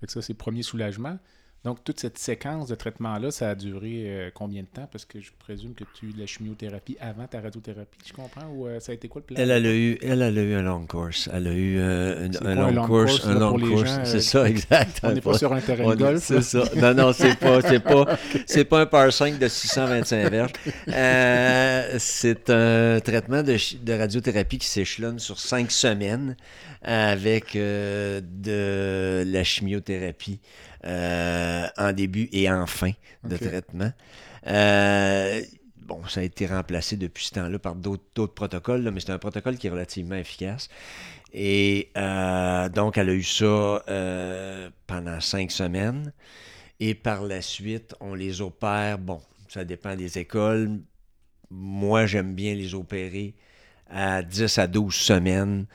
[0.00, 1.18] Fait ça, c'est le premier soulagement.
[1.62, 4.88] Donc, toute cette séquence de traitement-là, ça a duré euh, combien de temps?
[4.90, 8.14] Parce que je présume que tu as eu de la chimiothérapie avant ta radiothérapie, je
[8.14, 8.48] comprends?
[8.54, 9.36] Ou euh, ça a été quoi le plan?
[9.38, 11.28] Elle, a eu, elle, a eu un long course.
[11.30, 13.90] Elle a eu euh, un, long course, un long course.
[14.04, 15.00] C'est ça, exact.
[15.02, 16.22] On n'est pas sur un terrain de golf.
[16.22, 16.64] C'est ça.
[16.76, 20.52] Non, non, c'est pas, c'est pas, c'est pas un par 5 de 625 verges.
[21.98, 26.36] c'est un traitement de, de radiothérapie qui s'échelonne sur cinq semaines
[26.82, 30.40] avec de la chimiothérapie.
[30.86, 32.92] Euh, en début et en fin
[33.24, 33.92] de traitement.
[34.46, 35.42] Euh,
[35.76, 39.58] bon, ça a été remplacé depuis ce temps-là par d'autres protocoles, mais c'est un protocole
[39.58, 40.70] qui est relativement efficace.
[41.34, 43.84] Et euh, donc, elle a eu ça
[44.86, 46.14] pendant cinq semaines.
[46.80, 48.98] Et par la suite, on les opère.
[48.98, 50.80] Bon, ça dépend des écoles.
[51.50, 53.34] Moi, j'aime bien les opérer
[53.90, 55.66] à 10 à 12 semaines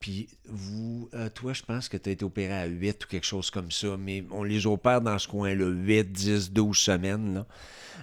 [0.00, 3.26] puis vous, euh, toi, je pense que tu as été opéré à 8 ou quelque
[3.26, 7.44] chose comme ça, mais on les opère dans ce coin-là, 8, 10, 12 semaines,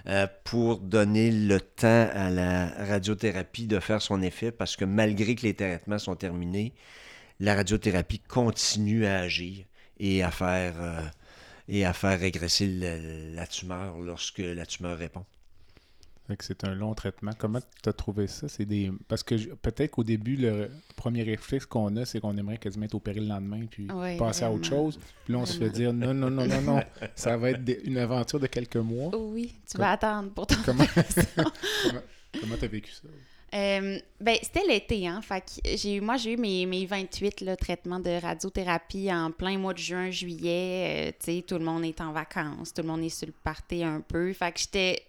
[0.06, 5.34] euh, pour donner le temps à la radiothérapie de faire son effet, parce que malgré
[5.34, 6.72] que les traitements sont terminés,
[7.40, 9.64] la radiothérapie continue à agir
[9.98, 11.02] et à faire, euh,
[11.68, 12.68] et à faire régresser
[13.34, 15.24] la tumeur lorsque la tumeur répond
[16.40, 17.32] c'est un long traitement.
[17.38, 18.48] Comment tu as trouvé ça?
[18.48, 18.90] C'est des.
[19.08, 22.94] Parce que peut-être qu'au début, le premier réflexe qu'on a, c'est qu'on aimerait quasiment être
[22.94, 23.88] opéré le lendemain puis
[24.18, 24.98] passer à autre chose.
[25.24, 26.80] Puis là, on se fait dire non, non, non, non, non.
[27.14, 29.10] Ça va être une aventure de quelques mois.
[29.16, 30.84] Oui, tu vas attendre pour ton Comment
[32.40, 33.08] comment tu as vécu ça?
[33.54, 35.22] Euh, ben, c'était l'été, hein.
[35.22, 39.72] Fait j'ai, moi, j'ai eu mes, mes 28 là, traitements de radiothérapie en plein mois
[39.72, 41.08] de juin, juillet.
[41.08, 43.32] Euh, tu sais, tout le monde est en vacances, tout le monde est sur le
[43.32, 44.32] party un peu.
[44.34, 45.02] Fait que j'étais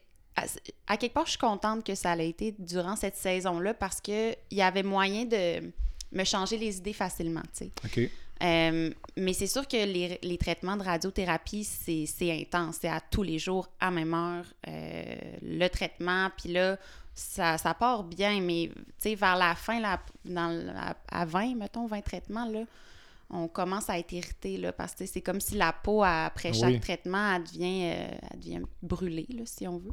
[0.87, 4.35] à, quelque part, je suis contente que ça ait été durant cette saison-là parce qu'il
[4.51, 5.71] y avait moyen de
[6.11, 8.11] me changer les idées facilement, tu sais.
[8.41, 12.77] Euh, mais c'est sûr que les, traitements de radiothérapie, c'est intense.
[12.81, 16.29] C'est à tous les jours, à même heure, euh, le traitement.
[16.37, 16.77] Puis là,
[17.13, 18.71] ça, ça, part bien, mais
[19.03, 20.73] vers la fin, là, dans,
[21.09, 22.63] à, 20, mettons, 20 traitements, là,
[23.29, 26.79] on commence à être irrité là, parce que c'est comme si la peau, après chaque
[26.79, 29.91] traitement, elle devient, euh, elle devient brûlée, là, si on veut.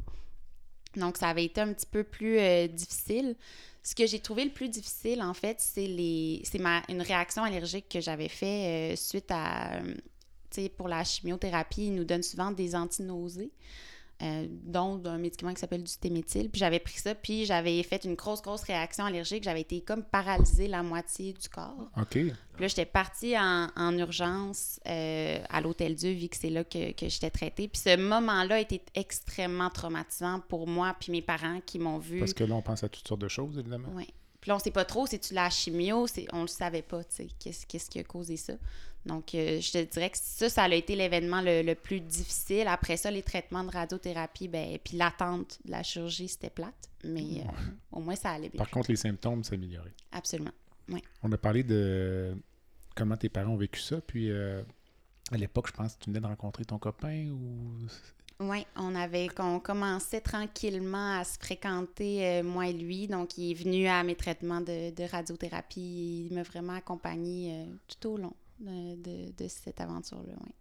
[0.97, 3.35] Donc, ça avait été un petit peu plus euh, difficile.
[3.83, 7.43] Ce que j'ai trouvé le plus difficile, en fait, c'est les c'est ma une réaction
[7.43, 9.79] allergique que j'avais fait euh, suite à,
[10.51, 13.51] tu sais, pour la chimiothérapie, ils nous donnent souvent des antinausées.
[14.21, 16.49] Euh, dont un médicament qui s'appelle du stéméthyle.
[16.49, 19.43] Puis j'avais pris ça, puis j'avais fait une grosse, grosse réaction allergique.
[19.43, 21.89] J'avais été comme paralysée la moitié du corps.
[21.95, 22.09] OK.
[22.09, 26.63] Puis là, j'étais partie en, en urgence euh, à l'Hôtel Dieu, vu que c'est là
[26.63, 27.67] que, que j'étais traitée.
[27.67, 32.19] Puis ce moment-là été extrêmement traumatisant pour moi puis mes parents qui m'ont vu.
[32.19, 33.89] Parce que là, on pense à toutes sortes de choses, évidemment.
[33.93, 34.07] Oui.
[34.41, 36.07] Puis là, on sait pas trop, c'est-tu la chimio?
[36.07, 38.53] C'est, on le savait pas, tu sais, qu'est-ce, qu'est-ce qui a causé ça?
[39.05, 42.67] Donc, euh, je te dirais que ça, ça a été l'événement le, le plus difficile.
[42.67, 46.89] Après ça, les traitements de radiothérapie, ben, puis l'attente de la chirurgie, c'était plate.
[47.03, 47.51] Mais euh,
[47.91, 48.57] au moins, ça allait bien.
[48.57, 49.93] Par contre, les symptômes s'amélioraient.
[50.11, 50.51] Absolument.
[51.21, 52.35] On a parlé de
[52.95, 54.61] comment tes parents ont vécu ça, puis euh,
[55.31, 57.77] à l'époque, je pense que tu venais de rencontrer ton copain ou...
[58.39, 63.07] Oui, on avait on commençait tranquillement à se fréquenter, euh, moi et lui.
[63.07, 66.27] Donc, il est venu à mes traitements de, de radiothérapie.
[66.29, 70.33] Il m'a vraiment accompagné euh, tout au long de, de- de cette aventure-là.
[70.43, 70.51] oui.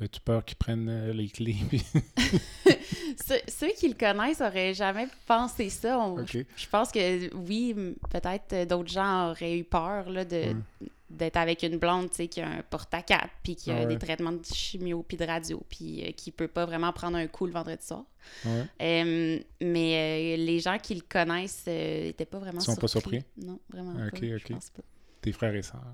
[0.00, 1.54] Avais-tu peur qu'ils prennent euh, les clés?
[3.26, 5.98] Ceux, ceux qui le connaissent auraient jamais pensé ça.
[6.00, 7.74] On- je, je pense que oui,
[8.10, 10.34] peut-être euh, d'autres gens auraient eu peur là, de,
[10.80, 10.88] Ouais.
[11.10, 13.86] d'être avec une blonde tu sais, qui a un porte-à-quatre, puis qui a Ah ouais.
[13.86, 17.28] des traitements de chimio puis de radio, puis euh, qui peut pas vraiment prendre un
[17.28, 18.04] coup le vendredi soir.
[18.44, 18.64] Ouais.
[18.82, 23.22] Euh, mais euh, les gens qui le connaissent n'étaient pas vraiment Ils sont pas surpris?
[23.36, 24.26] Non, vraiment Ok, pas.
[24.34, 24.38] ok.
[24.48, 24.82] Je pense pas.
[25.20, 25.84] Tes frères et sœurs?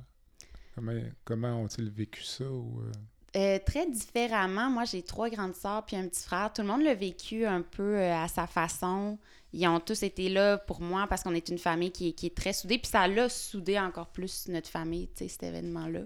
[1.24, 2.44] Comment, ont-ils vécu ça?
[2.44, 2.92] Ou, euh,
[3.36, 4.70] Euh, très différemment.
[4.70, 6.52] Moi, j'ai trois grandes sœurs puis un petit frère.
[6.52, 9.18] Tout le monde l'a vécu un peu euh, à sa façon.
[9.52, 12.52] Ils ont tous été là pour moi parce qu'on est une famille qui, est- très
[12.52, 12.78] soudée.
[12.78, 16.00] Puis ça l'a soudé encore plus notre famille, cet événement-là.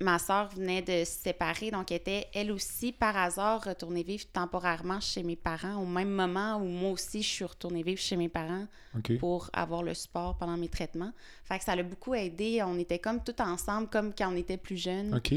[0.00, 4.24] Ma sœur venait de se séparer, donc elle était elle aussi par hasard retournée vivre
[4.32, 8.16] temporairement chez mes parents au même moment où moi aussi je suis retournée vivre chez
[8.16, 8.66] mes parents
[9.18, 11.12] pour avoir le support pendant mes traitements.
[11.44, 12.62] Fait que ça l'a beaucoup aidé.
[12.62, 15.14] On était comme tout ensemble, comme quand on était plus jeunes.
[15.14, 15.32] OK.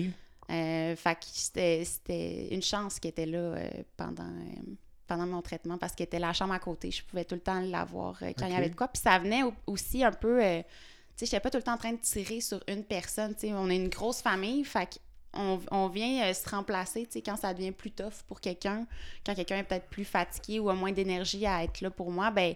[0.51, 4.61] Euh, fait que c'était- une chance qu'elle était là euh, pendant, euh,
[5.07, 6.89] pendant mon traitement parce qu'elle était la chambre à côté.
[6.91, 8.87] Je pouvais tout le temps l'avoir euh, quand il y avait de quoi.
[8.87, 10.41] Puis ça venait au- aussi un peu...
[11.19, 13.33] tu sais, j'étais pas tout le temps en train de tirer sur une personne.
[13.35, 14.99] Tu sais, on est une grosse famille, fait
[15.33, 18.87] qu'on on vient euh, se remplacer, tu sais, quand ça devient plus tough pour quelqu'un,
[19.25, 22.31] quand quelqu'un est peut-être plus fatigué ou a moins d'énergie à être là pour moi,
[22.31, 22.55] ben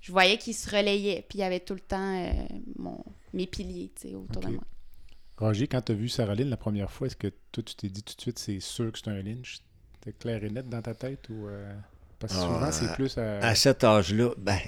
[0.00, 2.30] je voyais qu'il se relayait, puis il y avait tout le temps euh,
[2.78, 4.62] mon, mes piliers, tu sais, autour de moi.
[5.38, 7.88] Roger, quand tu as vu Sarah Lynn la première fois, est-ce que toi, tu t'es
[7.88, 9.58] dit tout de suite, c'est sûr que c'est un lynch?
[9.98, 11.28] C'était clair et net dans ta tête?
[11.28, 11.74] ou euh,
[12.20, 13.38] Parce que Ah, souvent, c'est plus à...
[13.40, 14.58] À cet âge-là, ben,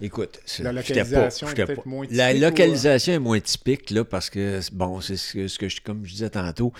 [0.00, 2.50] écoute, La localisation est peut-être moins La typique ou, euh?
[2.50, 6.04] localisation est moins typique, là, parce que, bon, c'est ce que, ce que je, comme
[6.04, 6.72] je disais tantôt,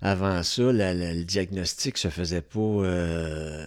[0.00, 3.66] avant ça, la- la- le diagnostic se faisait pas, euh,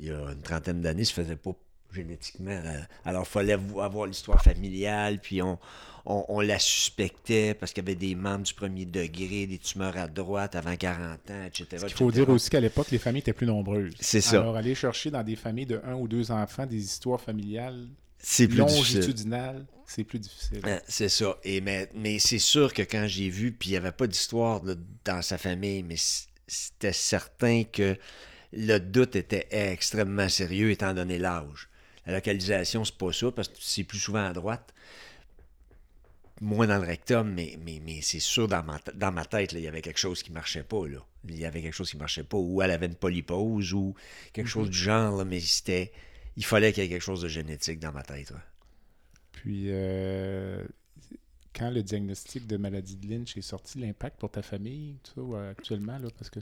[0.00, 1.52] il y a une trentaine d'années, se faisait pas
[1.92, 2.50] génétiquement.
[2.50, 5.58] euh, Alors, il fallait vo- avoir l'histoire familiale, puis on,
[6.06, 9.96] on, on la suspectait parce qu'il y avait des membres du premier degré, des tumeurs
[9.98, 11.84] à droite avant 40 ans, etc.
[11.86, 13.92] Il faut dire aussi qu'à l'époque, les familles étaient plus nombreuses.
[14.00, 14.40] C'est ça.
[14.40, 17.86] Alors, aller chercher dans des familles de un ou deux enfants des histoires familiales
[18.22, 19.00] C'est plus difficile.
[19.00, 20.60] longitudinales, c'est plus difficile.
[20.64, 21.36] Euh, C'est ça.
[21.44, 24.62] Et mais mais c'est sûr que quand j'ai vu, puis il n'y avait pas d'histoire
[25.04, 25.96] dans sa famille, mais
[26.46, 27.96] c'était certain que
[28.52, 31.68] le doute était extrêmement sérieux étant donné l'âge.
[32.06, 34.72] La localisation, c'est pas ça, parce que c'est plus souvent à droite.
[36.40, 39.60] Moins dans le rectum, mais, mais, mais c'est sûr, dans ma, dans ma tête, là,
[39.60, 40.88] il y avait quelque chose qui marchait pas.
[40.88, 40.98] Là.
[41.28, 42.36] Il y avait quelque chose qui marchait pas.
[42.36, 43.94] Ou elle avait une polypose, ou
[44.32, 45.92] quelque chose du genre, là, mais c'était.
[46.36, 48.30] Il fallait qu'il y ait quelque chose de génétique dans ma tête.
[48.30, 48.36] ouais.
[49.32, 50.64] Puis, euh,
[51.54, 54.96] quand le diagnostic de maladie de Lynch est sorti, l'impact pour ta famille,
[55.50, 56.40] actuellement, là, parce que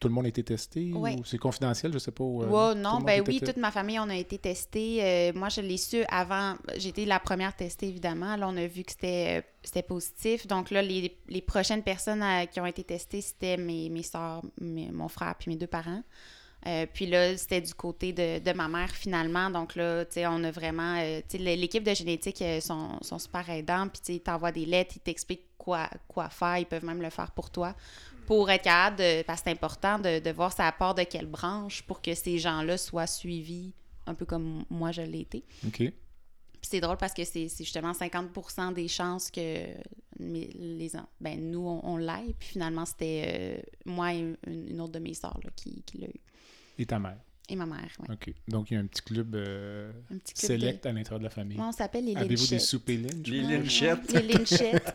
[0.00, 2.22] tout le monde a été testé ou c'est confidentiel, je sais pas.
[2.22, 5.00] ou, euh, non, ben était oui, te- toute ma famille, on a été testés.
[5.02, 6.54] Euh, moi, je l'ai su avant.
[6.76, 8.36] J'étais la première testée, évidemment.
[8.36, 10.46] Là, on a vu que c'était euh, c'était positif.
[10.46, 15.08] Donc là, les, les prochaines personnes qui ont été testées, c'était mes, mes soeurs, mon
[15.08, 16.04] frère puis mes deux parents.
[16.68, 19.48] Euh, puis là, c'était du côté de, de ma mère finalement.
[19.48, 20.96] Donc là, tu sais, on a vraiment.
[20.98, 23.88] euh, tu sais, l'équipe de génétique euh, sont, sont super aidants.
[23.88, 26.58] Puis tu sais, ils t'envoient des lettres, ils t'expliquent quoi, quoi faire.
[26.58, 27.74] Ils peuvent même le faire pour toi.
[28.26, 29.22] Pour être capable de.
[29.22, 32.38] Parce que c'est important de, de voir ça part de quelle branche pour que ces
[32.38, 33.72] gens-là soient suivis
[34.06, 35.44] un peu comme moi je l'ai été.
[35.66, 35.76] OK.
[36.60, 39.64] Puis c'est drôle parce que c'est c'est justement 50% des chances que
[40.18, 42.34] les, en- ben, nous, on, on l'aille.
[42.38, 46.08] Puis finalement, c'était euh, moi et une, une autre de mes sœurs qui, qui l'a
[46.08, 46.20] eu.
[46.78, 47.18] Et ta mère.
[47.50, 48.08] Et ma mère, oui.
[48.12, 48.34] OK.
[48.46, 51.18] Donc, il y a un petit club euh, Un petit club de- select à l'intérieur
[51.18, 51.56] de la famille.
[51.56, 52.04] Moi, on s'appelle?
[52.04, 52.60] Les Avez-vous des Lynchettes.
[52.60, 53.26] soupers Lynch?
[53.26, 54.12] Les Lynchettes.
[54.12, 54.92] Les Lynchettes.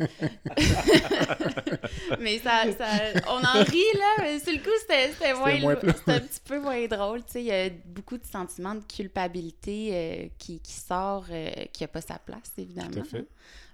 [2.20, 6.20] mais ça, ça- on en rit, là, mais sur le coup, c'était c'était moins, un
[6.20, 7.24] petit peu moins drôle.
[7.26, 11.50] Tu sais, il y a beaucoup de sentiments de culpabilité euh, qui, qui sort, euh,
[11.72, 12.92] qui n'a pas sa place, évidemment.
[12.92, 13.26] Tout à fait.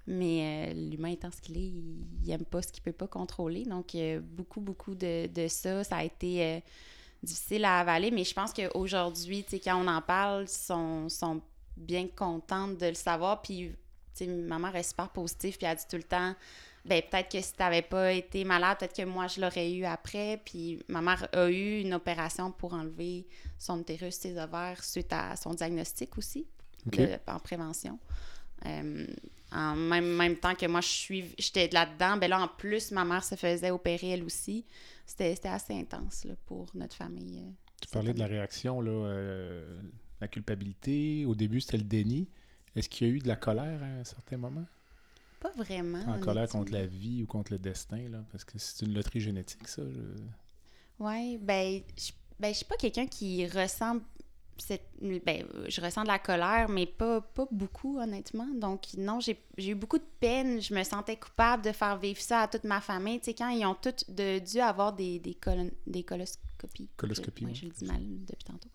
[0.08, 3.66] Mais euh, l'humain étant ce qu'il est, il n'aime pas ce qu'il peut pas contrôler.
[3.66, 5.84] Donc, euh, beaucoup, beaucoup de, de ça.
[5.84, 6.64] Ça a été...
[7.24, 11.10] difficile à avaler, mais je pense qu'aujourd'hui, tu sais, quand on en parle, ils sont,
[11.10, 11.42] sont
[11.76, 13.42] bien contentes de le savoir.
[13.42, 13.72] Puis,
[14.16, 16.34] tu sais, ma mère est super positive, puis elle dit tout le temps,
[16.86, 19.84] ben peut-être que si tu n'avais pas été malade, peut-être que moi, je l'aurais eu
[19.86, 20.42] après.
[20.46, 23.28] Puis, ma mère a eu une opération pour enlever
[23.58, 26.48] son utérus, ses ovaires, suite à son diagnostic aussi,
[26.86, 28.00] de- en prévention.
[28.66, 29.06] Euh,
[29.52, 33.06] en même, même temps que moi, je suis, j'étais là-dedans, ben là, en plus, ma
[33.06, 34.66] mère se faisait opérer elle aussi.
[35.06, 37.40] C'était, c'était assez intense là, pour notre famille.
[37.40, 39.82] euh, Tu parlais de la réaction, là, euh,
[40.22, 41.26] la culpabilité.
[41.26, 42.30] Au début, c'était le déni.
[42.76, 44.66] Est-ce qu'il y a eu de la colère à un certain moment?
[45.40, 46.00] Pas vraiment.
[46.08, 48.24] En colère contre la vie ou contre le destin, là?
[48.32, 49.82] Parce que c'est une loterie génétique, ça.
[49.90, 50.22] je-
[51.00, 54.00] Oui, ben, je ben, je suis pas quelqu'un qui ressent
[54.62, 58.48] cette, ben, euh, je ressens de la colère, mais pas, pas beaucoup, honnêtement.
[58.56, 60.62] Donc, non, j'ai eu beaucoup de peine.
[60.62, 63.20] Je me sentais coupable de faire vivre ça à toute ma famille.
[63.20, 66.90] Tu sais, quand ils ont tous dû avoir des, des, colon- des coloscopies.
[66.98, 68.70] Coloscopies, Je, ouais, je le dis mal depuis tantôt.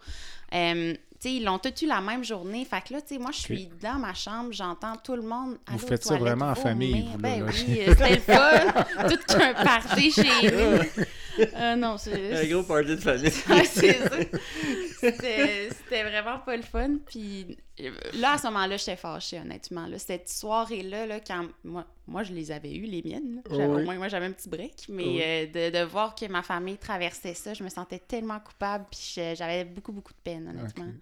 [0.55, 0.99] Euh, tu
[1.31, 2.64] sais, ils l'ont tous eu la même journée.
[2.64, 5.59] Fait que là, tu sais, moi, je suis dans ma chambre, j'entends tout le monde.
[5.75, 7.53] aux faites ça vraiment en famille, vous, là, Ben là.
[7.53, 9.09] oui, euh, c'était le fun.
[9.09, 11.05] tout un party chez nous.
[11.38, 12.35] Euh, non, c'est.
[12.35, 13.31] Un gros party de famille.
[13.49, 14.16] Ouais, c'est ça.
[15.01, 16.97] C'était vraiment pas le fun.
[17.07, 19.87] Puis euh, là, à ce moment-là, j'étais fâchée, honnêtement.
[19.87, 19.99] Là.
[19.99, 23.42] Cette soirée-là, là, quand moi, moi, je les avais eues, les miennes.
[23.51, 23.62] Oui.
[23.64, 24.87] Au moins, moi, j'avais un petit break.
[24.88, 25.20] Mais Oui.
[25.23, 28.87] euh, de, de voir que ma famille traversait ça, je me sentais tellement coupable.
[28.90, 30.87] Puis j'avais beaucoup, beaucoup de peine, honnêtement.
[30.87, 30.94] Ok.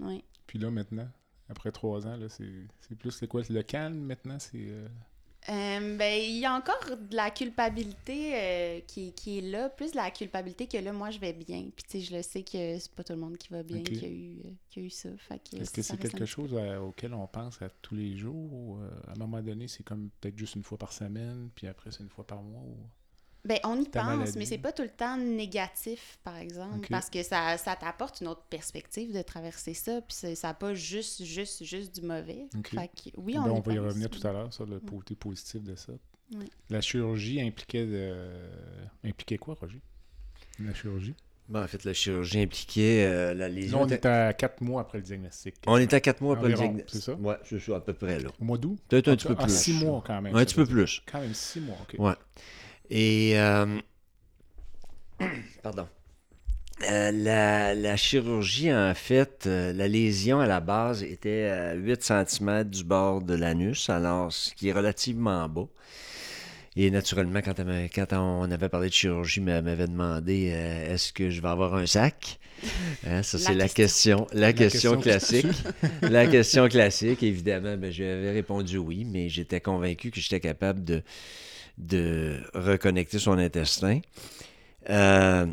[0.00, 0.24] Oui.
[0.46, 1.08] Puis là, maintenant,
[1.48, 2.44] après trois ans, là, c'est
[2.80, 4.38] c'est plus, c'est quoi, le calme maintenant?
[4.38, 4.58] C'est...
[4.58, 4.86] euh,
[5.48, 9.92] Euh, ben, il y a encore de la culpabilité euh, qui, qui est là, plus
[9.92, 11.62] de la culpabilité que là, moi, je vais bien.
[11.74, 13.78] Puis, tu sais, je le sais que c'est pas tout le monde qui va bien,
[13.98, 15.08] qui, a eu, euh, qui a eu ça.
[15.10, 18.52] Est-ce que c'est quelque chose à- auquel on pense à tous les jours?
[18.52, 21.90] Ou, à un moment donné, c'est comme peut-être juste une fois par semaine, puis après,
[21.92, 22.62] c'est une fois par mois?
[22.62, 22.88] ou-
[23.46, 24.38] Ben, on y pense, maladie.
[24.38, 28.28] mais c'est pas tout le temps négatif, par exemple, parce que ça, ça t'apporte une
[28.28, 32.46] autre perspective de traverser ça, puis c'est- ça n'a pas juste, juste, juste du mauvais.
[32.58, 32.70] Ok.
[32.70, 35.14] Fait que, oui, Ben, on, y va y revenir tout à l'heure sur le côté
[35.14, 35.92] positif de ça.
[36.34, 36.50] Oui.
[36.70, 38.14] La chirurgie impliquait de...
[39.04, 39.80] impliquait quoi, Roger?
[40.58, 41.14] La chirurgie?
[41.48, 43.82] Bon, en fait, la chirurgie impliquait euh, la lésion.
[43.82, 45.54] on est à quatre mois après le diagnostic.
[45.68, 46.90] On est à quatre mois après le diagnostic.
[46.90, 47.14] c'est ça?
[47.14, 48.30] Ouais, je suis à peu près là.
[48.40, 48.76] Au mois d'août?
[48.88, 49.56] Peut-être un petit peu plus.
[49.56, 50.34] six mois quand même.
[50.34, 51.02] Un petit peu plus.
[51.06, 51.94] Quand même six mois, OK.
[52.00, 52.14] Ouais.
[52.90, 53.38] Et.
[53.38, 53.78] euh,
[55.62, 55.86] Pardon.
[56.82, 62.02] Euh, la, la chirurgie, en fait, euh, la lésion à la base était à 8
[62.02, 65.68] cm du bord de l'anus, alors ce qui est relativement bas.
[66.78, 71.40] Et naturellement, quand, on avait parlé de chirurgie, elle m'avait demandé euh, est-ce que je
[71.40, 72.38] vais avoir un sac?
[73.06, 75.46] Hein, Ça, c'est la question, la question question classique.
[76.02, 81.02] la question classique, évidemment, ben, j'avais répondu oui, mais j'étais convaincu que j'étais capable de,
[81.78, 84.00] de reconnecter son intestin.
[84.90, 85.46] Euh,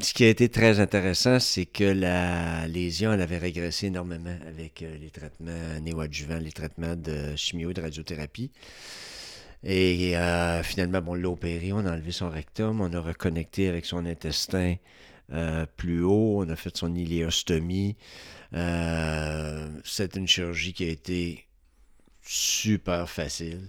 [0.00, 4.82] ce qui a été très intéressant, c'est que la lésion, elle avait régressé énormément avec
[4.82, 8.50] euh, les traitements néoadjuvants, les traitements de chimio et de radiothérapie.
[9.62, 13.84] Et euh, finalement, on l'a opéré, on a enlevé son rectum, on a reconnecté avec
[13.84, 14.76] son intestin
[15.76, 17.96] plus haut, on a fait son iléostomie.
[18.54, 21.46] Euh, c'est une chirurgie qui a été
[22.22, 23.60] super facile,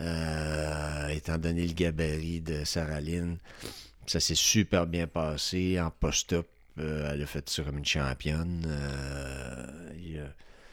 [0.00, 3.36] euh, étant donné le gabarit de Sarah Lynn.
[4.06, 5.80] Ça s'est super bien passé.
[5.80, 6.46] En post-op,
[6.78, 8.64] euh, elle a fait ça comme une championne.
[8.66, 9.66] Euh,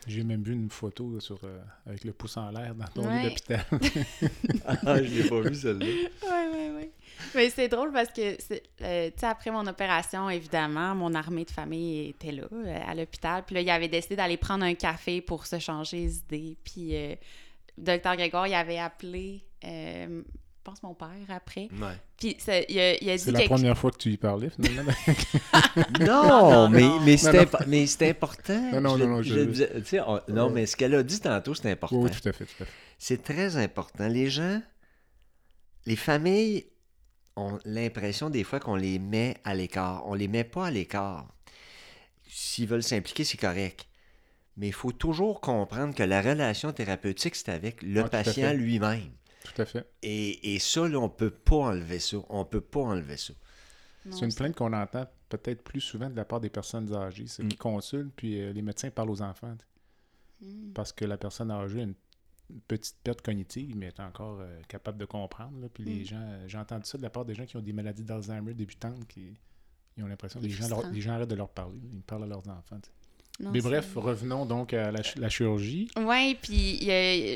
[0.07, 3.01] J'ai même vu une photo là, sur, euh, avec le pouce en l'air dans ton
[3.01, 3.23] lit Ouais.
[3.23, 3.65] d'hôpital.
[4.85, 5.85] Ah, je l'ai pas vu celle-là.
[5.85, 6.07] Oui,
[6.53, 6.89] oui, oui.
[7.35, 11.43] Mais c'est drôle parce que, c'est- euh, tu sais, après mon opération, évidemment, mon armée
[11.43, 13.43] de famille était là, euh, à l'hôpital.
[13.45, 16.55] Puis là, il avait décidé d'aller prendre un café pour se changer les idées.
[16.63, 17.15] Puis, euh,
[17.77, 21.69] docteur Grégoire, il avait appelé, euh, je pense, mon père après.
[21.79, 21.95] Ouais.
[22.17, 24.17] Puis, ça- il, a, il a dit C'est la quelque première fois que tu y
[24.17, 24.91] parlais, finalement.
[25.99, 26.99] Non, non, mais, non.
[27.01, 27.17] mais
[27.67, 28.71] mais c'est important.
[28.73, 31.53] Non, non, Je- non, non, je je- on- non, mais ce qu'elle a dit tantôt,
[31.53, 31.97] c'est important.
[32.01, 32.71] oui, tout à fait, tout à fait.
[32.97, 34.07] C'est très important.
[34.07, 34.61] Les gens,
[35.85, 36.65] les familles
[37.35, 40.03] ont l'impression des fois qu'on les met à l'écart.
[40.07, 41.27] On les met pas à l'écart.
[42.27, 43.85] S'ils veulent s'impliquer, c'est correct.
[44.57, 49.11] Mais il faut toujours comprendre que la relation thérapeutique, c'est avec le patient lui-même.
[49.43, 49.87] Tout à fait.
[50.01, 52.17] Et, et ça, là, on peut pas enlever ça.
[52.29, 53.33] On peut pas enlever ça.
[54.09, 57.43] C'est une plainte qu'on entend peut-être plus souvent de la part des personnes âgées, ceux
[57.43, 57.47] Mm.
[57.49, 59.55] qui consultent, puis euh, les médecins parlent aux enfants.
[60.41, 60.71] Mm.
[60.73, 61.95] Parce que la personne âgée a une
[62.69, 65.60] petite perte cognitive, mais est encore euh, capable de comprendre.
[65.60, 65.67] là.
[65.73, 66.05] Puis les Mm.
[66.05, 68.53] gens, euh, j'ai entendu ça de la part des gens qui ont des maladies d'Alzheimer
[68.53, 69.37] débutantes, qui
[69.97, 71.79] ils ont l'impression que C'est les gens, leur- les gens arrêtent de leur parler.
[71.91, 72.79] Ils parlent à leurs enfants.
[73.40, 75.88] Non, Mais bref, revenons donc à la, ch- la chirurgie.
[75.96, 76.79] Ouais, puis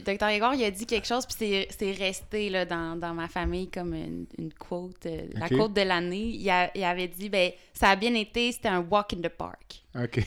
[0.04, 0.30] Dr.
[0.32, 3.94] Igor, il a dit quelque chose, puis c'est- resté là, dans, dans ma famille comme
[3.94, 6.32] une, une quote, euh, la quote de l'année.
[6.34, 9.84] Il, il avait dit, ben, ça a bien été, c'était un walk in the park.
[9.96, 10.22] OK.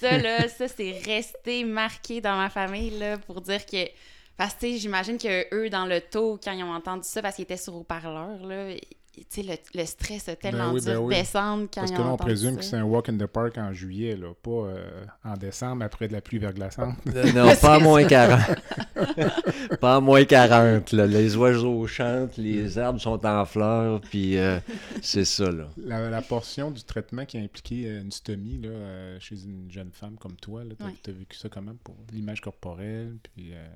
[0.00, 3.86] ça, là, ça, c'est resté marqué dans ma famille, là, pour dire que.
[4.38, 7.42] Parce que, j'imagine que eux, dans le taux, quand ils ont entendu ça, parce qu'ils
[7.42, 8.68] étaient sur haut-parleur, là,
[9.36, 11.14] le, le stress a tellement oui, dû ben oui.
[11.32, 12.56] quand Parce que là, on présume ça.
[12.58, 16.08] que c'est un walk in the park en juillet, là, pas euh, en décembre après
[16.08, 16.96] de la pluie verglaçante.
[17.14, 18.40] Euh, Non, pas à moins 40.
[19.80, 20.92] pas à moins 40.
[20.92, 21.06] là.
[21.06, 24.58] Les oiseaux chantent, les arbres sont en fleurs, puis euh,
[25.02, 25.68] c'est ça, là.
[25.76, 29.90] La, la portion du traitement qui a impliqué une stomie là, euh, chez une jeune
[29.92, 30.94] femme comme toi, tu as, Ouais.
[31.18, 33.16] vécu ça quand même pour l'image corporelle.
[33.22, 33.66] Puis, euh,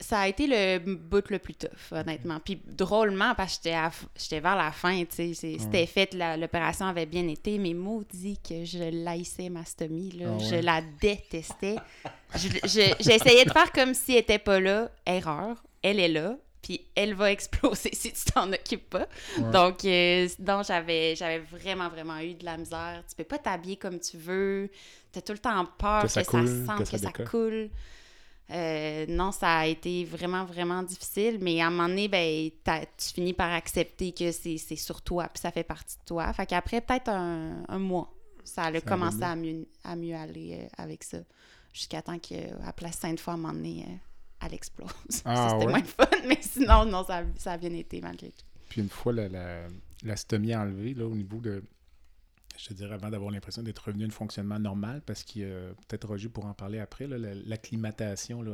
[0.00, 2.40] Ça a été le bout le plus tough, honnêtement.
[2.44, 3.70] Puis drôlement, parce que
[4.18, 5.56] j'étais vers la fin, tu sais.
[5.58, 10.26] C'était fait, l'opération avait bien été, mais maudit que je laissais ma stomie, là.
[10.28, 10.44] Ah ouais.
[10.44, 11.76] Je la détestais.
[12.34, 14.90] Je- je- J'essayais de faire comme si elle était pas là.
[15.06, 15.62] Erreur.
[15.82, 16.36] Elle est là.
[16.60, 19.06] Puis elle va exploser si tu t'en occupes pas.
[19.38, 19.50] Ouais.
[19.52, 23.02] Donc, euh, donc j'avais, j'avais vraiment, vraiment eu de la misère.
[23.08, 24.70] Tu peux pas t'habiller comme tu veux.
[25.12, 27.70] T'as tout le temps peur Que que ça coule, sente, que que ça coule.
[28.50, 31.38] Euh, non, ça a été vraiment, vraiment difficile.
[31.40, 35.28] Mais à un moment donné, ben, tu finis par accepter que c'est, c'est sur toi,
[35.32, 36.32] puis ça fait partie de toi.
[36.32, 38.12] Fait qu'après peut-être un, un mois,
[38.44, 41.18] ça a commencé à mieux, à mieux aller euh, avec ça.
[41.72, 44.90] Jusqu'à temps qu'à Place Sainte-Foy, à un moment donné, euh, elle explose.
[45.24, 45.72] Ah, c'était ouais?
[45.72, 48.44] moins fun, mais sinon, non, ça, a- ça a bien été malgré tout.
[48.68, 49.62] puis une fois la, la,
[50.04, 51.62] la stomie enlevée, là, au niveau de.
[52.56, 55.44] Je te dirais avant d'avoir l'impression d'être revenu à un fonctionnement normal, parce qu'il y
[55.44, 58.44] a peut-être Roger pour en parler après, l'acclimatation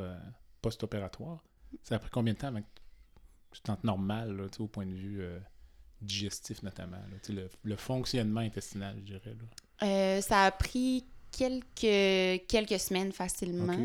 [0.63, 1.43] post-opératoire.
[1.83, 2.67] Ça a pris combien de temps avant que
[3.53, 5.39] tu te sentes normal là, au point de vue euh,
[6.01, 9.21] digestif notamment, là, le, le fonctionnement intestinal, je dirais.
[9.81, 9.87] Là?
[9.87, 13.73] Euh, ça a pris quelques, quelques semaines facilement.
[13.73, 13.79] Ok.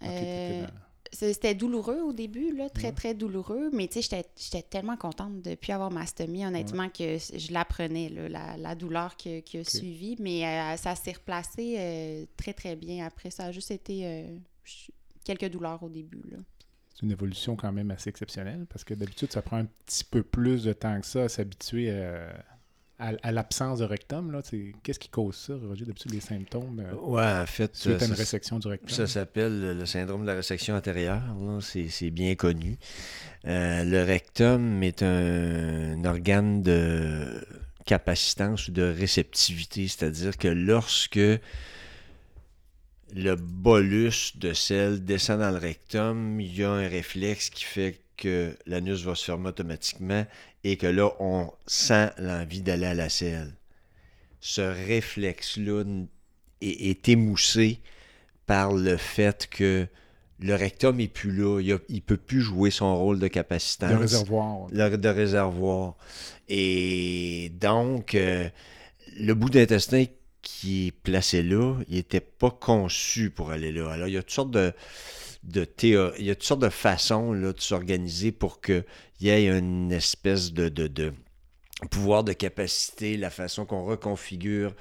[0.00, 0.72] Ok, t'étais Euh, dans- c'est-
[1.12, 3.70] C'était douloureux au début, là, très, très douloureux.
[3.72, 7.52] Mais tu sais, j'étais- tellement contente de ne plus avoir ma stomie, honnêtement, que je
[7.52, 10.16] l'apprenais, la, la douleur qui a suivi.
[10.20, 13.30] Mais euh, ça s'est replacé euh, très, très bien après.
[13.30, 14.36] Ça a juste été euh,
[15.24, 16.22] quelques douleurs au début.
[16.30, 16.38] Là.
[16.94, 20.22] C'est une évolution quand même assez exceptionnelle parce que d'habitude, ça prend un petit peu
[20.22, 22.28] plus de temps que ça à s'habituer euh,
[22.98, 24.30] à, à l'absence de rectum.
[24.32, 24.42] là.
[24.82, 25.84] Qu'est-ce qui cause ça, Roger?
[25.84, 28.88] D'habitude, les symptômes euh, Ouais, en fait, suite à une ça- résection du rectum?
[28.88, 31.22] Ça s'appelle le syndrome de la résection antérieure.
[31.60, 32.76] C'est bien connu.
[33.46, 37.44] Euh, le rectum est un, organe de
[37.86, 41.18] capacitance ou de réceptivité, c'est-à-dire que lorsque
[43.14, 48.00] le bolus de sel descend dans le rectum, il y a un réflexe qui fait
[48.18, 50.26] que l'anus va se fermer automatiquement
[50.64, 53.54] et que là, on sent l'envie d'aller à la selle.
[54.40, 55.84] Ce réflexe-là
[56.60, 57.80] est, est émoussé
[58.46, 59.86] par le fait que
[60.40, 61.60] le rectum est plus là.
[61.60, 63.90] Il ne peut plus jouer son rôle de capacitance.
[63.90, 64.68] Le réservoir.
[64.70, 65.96] Le- de réservoir.
[66.48, 68.48] Et donc, euh,
[69.18, 70.04] le bout d'intestin
[70.42, 73.90] qui est placé là, il n'était pas conçu pour aller là.
[73.90, 74.72] Alors, il y a toutes sortes de,
[75.54, 78.84] il y a toutes sortes de façons là, de s'organiser pour qu'il
[79.20, 81.12] y ait une espèce de, de, de
[81.90, 84.74] pouvoir de capacité, la façon qu'on reconfigure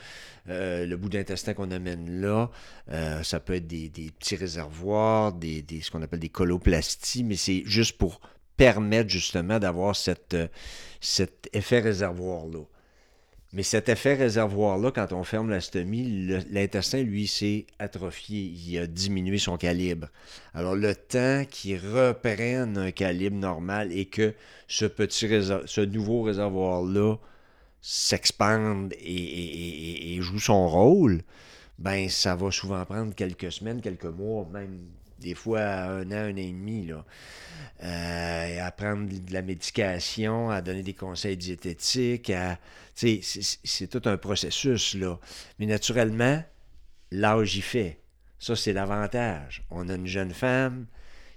[0.49, 2.49] euh, le bout d'intestin qu'on amène là.
[2.89, 7.24] Euh, ça peut être des, des petits réservoirs, des, des- ce qu'on appelle des coloplasties,
[7.24, 8.20] mais c'est juste pour
[8.55, 9.95] permettre justement d'avoir
[10.34, 10.47] euh,
[10.99, 12.63] cet effet réservoir-là.
[13.54, 18.41] Mais cet effet réservoir-là, quand on ferme la stomie, l'intestin, lui, s'est atrophié.
[18.41, 20.10] Il a diminué son calibre.
[20.54, 24.34] Alors, le temps qu'il reprenne un calibre normal et que
[24.68, 27.16] ce nouveau réservoir-là
[27.82, 31.22] s'expande et joue son rôle,
[31.80, 34.80] ben ça va souvent prendre quelques semaines, quelques mois, même
[35.20, 36.86] des fois un an, un an et demi.
[36.86, 37.05] Là.
[37.84, 42.32] Euh, à prendre de la médication, à donner des conseils diététiques,
[42.95, 44.95] c'est tout un processus.
[44.95, 45.20] Là.
[45.59, 46.43] Mais naturellement,
[47.11, 47.99] l'âge y fait.
[48.39, 49.63] Ça, c'est l'avantage.
[49.72, 50.86] On a une jeune femme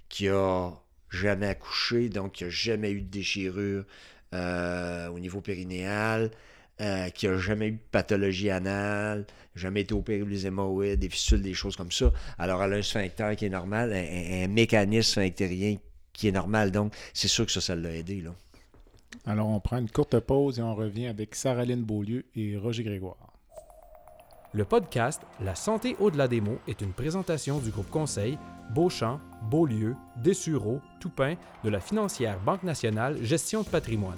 [0.09, 0.71] qui a
[1.09, 3.85] jamais accouché, donc qui a jamais eu de déchirure
[4.33, 6.31] euh, au niveau périnéal,
[6.81, 11.41] euh, qui a jamais eu de pathologie anale, jamais été opéré les hémorroïdes, des fistules,
[11.41, 12.11] des choses comme ça.
[12.39, 15.77] Alors, elle a un sphincter qui est normal, un, mécanisme sphinctérien
[16.11, 16.71] qui est normal.
[16.71, 18.21] Donc, c'est sûr que ça, ça l'a aidé.
[18.21, 18.31] Là.
[19.27, 23.31] Alors, on prend une courte pause et on revient avec Sarah-Lyne Beaulieu et Roger Grégoire.
[24.53, 28.39] Le podcast La santé au-delà des mots est une présentation du groupe conseil
[28.73, 29.19] Beauchamp,
[29.49, 34.17] Beaulieu, Dessureau, Toupin de la financière Banque nationale Gestion de patrimoine.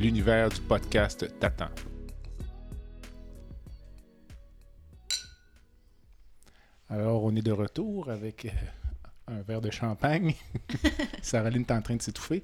[0.00, 1.68] L'univers du podcast t'attend.
[6.88, 8.50] Alors, on est de retour avec euh,
[9.26, 10.34] un verre de champagne.
[11.22, 12.42] Saraline est en train de s'étouffer.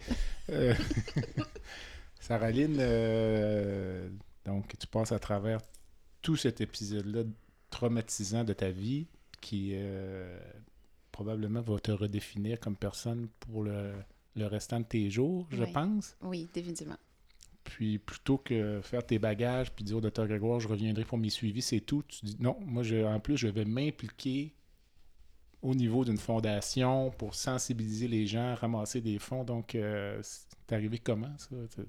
[0.50, 0.74] Euh,
[2.20, 4.10] Saraline, euh,
[4.44, 5.62] donc tu passes à travers
[6.20, 7.22] tout cet épisode-là
[7.70, 9.06] traumatisant de ta vie
[9.40, 10.38] qui euh,
[11.10, 13.94] probablement va te redéfinir comme personne pour le,
[14.34, 16.16] le restant de tes jours, je pense.
[16.20, 16.98] Oui, définitivement.
[17.66, 21.30] Puis plutôt que faire tes bagages puis dire au docteur Grégoire, je reviendrai pour mes
[21.30, 24.54] suivis, c'est tout, tu dis non, moi je, en plus je vais m'impliquer
[25.62, 29.42] au niveau d'une fondation pour sensibiliser les gens, ramasser des fonds.
[29.42, 31.88] Donc, euh, c'est arrivé comment ça, cette-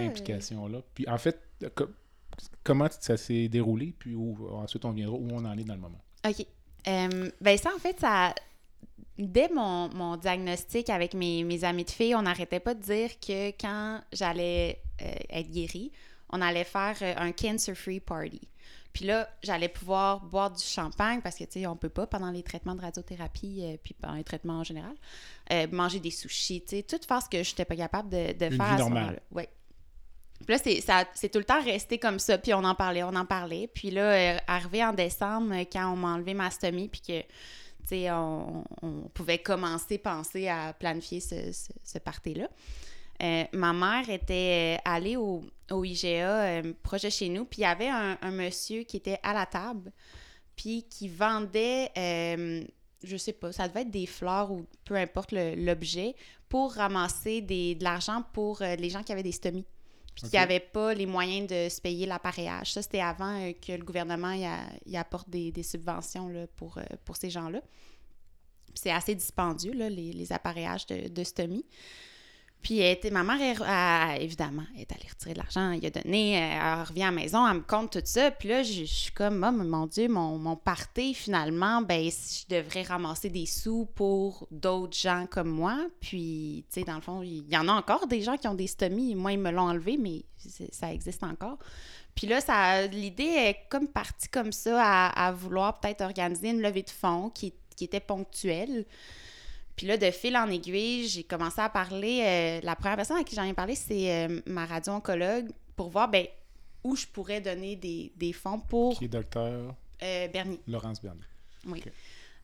[0.00, 0.82] euh, implication-là?
[0.94, 1.40] Puis en fait,
[1.74, 1.88] co-
[2.62, 3.94] comment ça s'est déroulé?
[3.98, 6.00] Puis où, ensuite on viendra où on en est dans le moment?
[6.26, 6.46] OK.
[6.86, 8.34] Euh, ben ça, en fait, ça...
[9.18, 13.10] Dès mon, mon diagnostic avec mes, mes amis de filles, on n'arrêtait pas de dire
[13.20, 15.92] que quand j'allais euh, être guérie,
[16.30, 18.40] on allait faire euh, un cancer-free party.
[18.94, 22.30] Puis là, j'allais pouvoir boire du champagne parce que, tu sais, on peut pas pendant
[22.30, 24.94] les traitements de radiothérapie, euh, puis pendant les traitements en général,
[25.52, 28.32] euh, manger des sushis, tu sais, tout faire ce que je n'étais pas capable de,
[28.32, 29.18] de Une faire vie à ce moment-là.
[29.32, 29.48] Ouais.
[30.46, 33.02] Puis là, c'est, ça, c'est tout le temps resté comme ça, puis on en parlait,
[33.02, 33.68] on en parlait.
[33.72, 37.20] Puis là, euh, arrivé en décembre, quand on m'a enlevé ma stomie, puis que,
[37.92, 38.64] on,
[39.12, 42.48] pouvait commencer à penser à planifier ce, party-là.
[43.22, 47.62] Euh, ma mère était euh, allée au, IGA euh, proche de chez nous, puis il
[47.62, 49.92] y avait un, monsieur qui était à la table,
[50.56, 52.64] puis qui vendait, euh,
[53.02, 56.14] je sais pas, ça devait être des fleurs ou peu importe l'objet,
[56.48, 59.66] pour ramasser de l'argent pour les gens qui avaient des stomies,
[60.14, 60.30] puis Ok.
[60.30, 62.72] qui n'avaient pas les moyens de se payer l'appareillage.
[62.72, 66.46] Ça, c'était avant euh, que le gouvernement y a- y apporte des, des subventions là,
[66.56, 67.60] pour, euh, pour ces gens-là.
[68.74, 71.64] C'est assez dispendieux, là, les, les appareillages de, de stomie.
[72.64, 76.82] Puis elle était, ma mère, évidemment, est allée retirer de l'argent, elle a donné, elle,
[76.82, 78.30] revient à la maison, elle me compte tout ça.
[78.30, 80.58] Puis là, je, suis comme, oh, mon Dieu, mon, mon
[81.12, 85.76] finalement, ben, je devrais ramasser des sous pour d'autres gens comme moi.
[86.00, 88.54] Puis, tu sais, dans le fond, il y en a encore des gens qui ont
[88.54, 89.14] des stomies.
[89.14, 90.24] Moi, ils me l'ont enlevé, mais
[90.72, 91.58] ça existe encore.
[92.14, 96.62] Puis là, ça, l'idée est comme partie comme ça à, à vouloir peut-être organiser une
[96.62, 98.86] levée de fonds qui, qui était ponctuelle.
[99.76, 102.20] Puis là, de fil en aiguille, j'ai commencé à parler.
[102.22, 106.08] euh, la première personne à qui j'en ai parlé, c'est euh, ma radio-oncologue pour voir
[106.08, 106.26] ben,
[106.84, 109.74] où je pourrais donner des, des fonds pour Qui est docteur?
[110.02, 110.60] euh, Bernier.
[110.68, 111.22] Laurence Bernier.
[111.66, 111.82] Oui.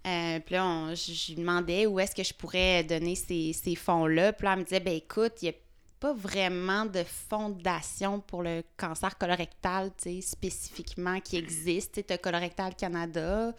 [0.06, 3.74] Euh, puis là, on- je, lui demandais où est-ce que je pourrais donner ces, ces
[3.74, 4.32] fonds-là.
[4.32, 5.54] Puis là, elle me disait, ben écoute, il n'y a
[6.00, 11.92] pas vraiment de fondation pour le cancer colorectal, tu sais, spécifiquement, qui existe.
[11.96, 13.54] Tu sais, as Colorectal Canada,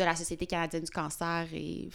[0.00, 1.88] de la Société canadienne du cancer et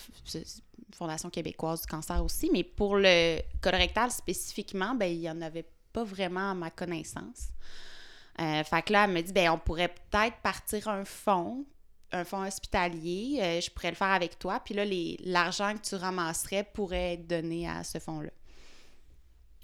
[0.94, 2.50] Fondation québécoise du cancer aussi.
[2.52, 7.50] Mais pour le colorectal spécifiquement, ben il n'y en avait pas vraiment à ma connaissance.
[8.40, 11.66] Euh, là, elle me dit, ben on pourrait peut-être partir un fonds
[12.12, 14.86] un fonds hospitalier, euh, je pourrais le faire avec toi, puis là,
[15.26, 18.30] l'argent que tu ramasserais pourrait être donné à ce fonds-là.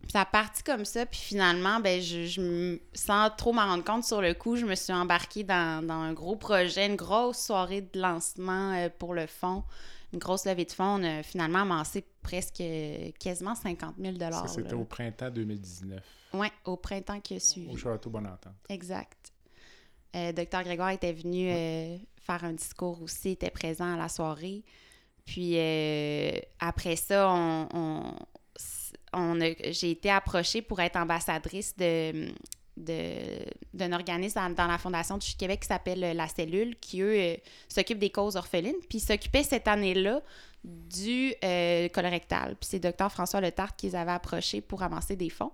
[0.01, 3.83] Puis ça a parti comme ça, puis finalement, ben, je, je sans trop m'en rendre
[3.83, 7.37] compte sur le coup, je me suis embarquée dans, dans un gros projet, une grosse
[7.45, 9.63] soirée de lancement euh, pour le fonds,
[10.11, 10.99] une grosse levée de fonds.
[10.99, 12.61] On a finalement amassé presque
[13.19, 17.71] quasiment 50 000 Ça, c'était au printemps 2019, Ouais, au printemps qui a suivi.
[17.73, 18.53] au Château Bonentente.
[18.69, 19.31] Exact.
[20.15, 24.63] Euh, Docteur Grégoire était venu euh, faire un discours aussi, était présent à la soirée.
[25.25, 28.15] Puis euh, après ça, on, on-
[29.13, 32.27] j'ai été approchée pour être ambassadrice de,
[32.77, 37.35] d'un organisme dans, la Fondation du Québec qui s'appelle euh, La Cellule, qui, eux, euh,
[37.67, 38.79] s'occupent des causes orphelines.
[38.89, 40.21] Puis ils s'occupaient cette année-là
[40.63, 42.55] du euh, colorectal.
[42.59, 45.51] Puis c'est Docteur François Letarte qui les avait approchés pour amasser des fonds.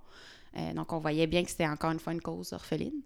[0.57, 3.01] Euh, donc, on voyait bien que c'était encore une fois une cause orpheline.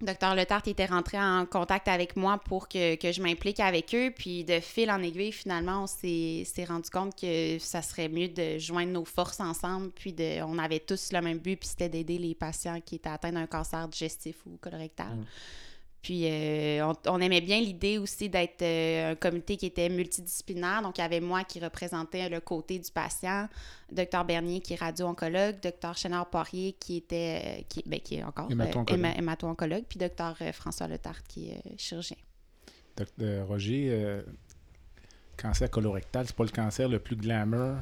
[0.00, 4.10] Docteur Letarte était rentré en contact avec moi pour que, je m'implique avec eux.
[4.16, 8.28] Puis, de fil en aiguille, finalement, on s'est s'est rendu compte que ça serait mieux
[8.28, 9.90] de joindre nos forces ensemble.
[9.90, 13.10] Puis, de, on avait tous le même but, puis c'était d'aider les patients qui étaient
[13.10, 15.16] atteints d'un cancer digestif ou colorectal.
[15.16, 15.24] Mm.
[16.02, 20.80] Puis euh, on, on aimait bien l'idée aussi d'être euh, un comité qui était multidisciplinaire.
[20.82, 23.48] Donc, il y avait moi qui représentais le côté du patient,
[23.92, 28.50] Dr Bernier qui est radio-oncologue, Dr Chénard-Poirier qui était, euh, qui, ben, qui est encore
[28.50, 28.98] Hémato-oncologue.
[28.98, 32.16] héma- hémato-oncologue, puis Dr François Letarte qui est euh, chirurgien.
[33.20, 34.22] Euh, Roger, euh,
[35.36, 37.76] cancer colorectal, c'est pas le cancer le plus glamour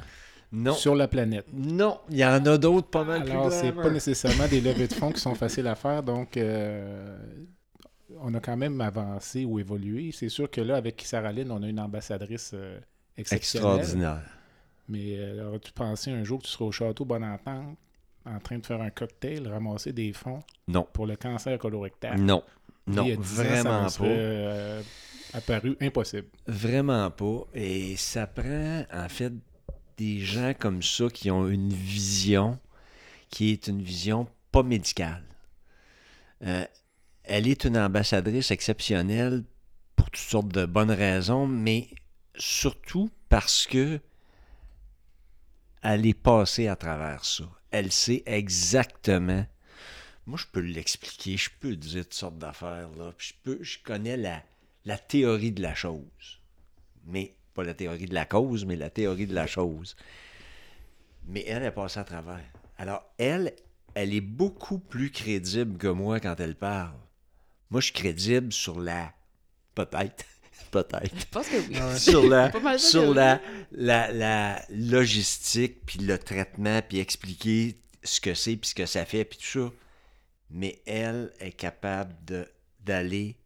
[0.52, 0.74] Non.
[0.74, 1.46] sur la planète.
[1.52, 4.86] Non, il y en a d'autres pas mal Alors, plus c'est pas nécessairement des levées
[4.88, 7.16] de fonds qui sont faciles à faire, donc euh,
[8.20, 10.10] on a quand même avancé ou évolué.
[10.12, 12.78] C'est sûr que là, avec Sarah Lynn, on a une ambassadrice euh,
[13.16, 13.78] exceptionnelle.
[13.80, 14.22] Extraordinaire.
[14.88, 17.76] Mais euh, aurais-tu pensé un jour que tu seras au château Bonentente
[18.24, 20.86] en train de faire un cocktail, ramasser des fonds Non.
[20.92, 22.20] pour le cancer colorectal?
[22.20, 22.42] Non.
[22.86, 24.04] Non, Il y a 10 ans, ça vraiment me pas.
[24.04, 24.82] euh,
[25.34, 26.28] apparu impossible.
[26.46, 27.40] Vraiment pas.
[27.54, 29.32] Et ça prend, en fait,
[29.98, 32.58] des gens comme ça qui ont une vision
[33.30, 35.22] qui est une vision pas médicale.
[36.44, 36.64] Euh,
[37.28, 39.44] elle est une ambassadrice exceptionnelle
[39.96, 41.88] pour toutes sortes de bonnes raisons, mais
[42.36, 44.00] surtout parce que
[45.82, 47.44] elle est passée à travers ça.
[47.70, 49.46] Elle sait exactement.
[50.26, 54.42] Moi, je peux l'expliquer, je peux dire toutes sortes d'affaires, Je, peux, je connais la,
[54.84, 56.40] la théorie de la chose.
[57.06, 59.96] Mais pas la théorie de la cause, mais la théorie de la chose.
[61.26, 62.44] Mais elle est passée à travers.
[62.78, 63.54] Alors, elle,
[63.94, 66.96] elle est beaucoup plus crédible que moi quand elle parle.
[67.70, 69.12] Moi, je suis crédible sur la.
[69.74, 70.24] Peut-être.
[70.70, 71.98] Peut-être Je pense que oui.
[71.98, 73.40] sur la, Pas mal ça sur la,
[73.72, 79.04] la, la logistique, puis le traitement, puis expliquer ce que c'est, puis ce que ça
[79.06, 79.72] fait, puis tout ça.
[80.50, 82.46] Mais elle est capable de,
[82.80, 83.36] d'aller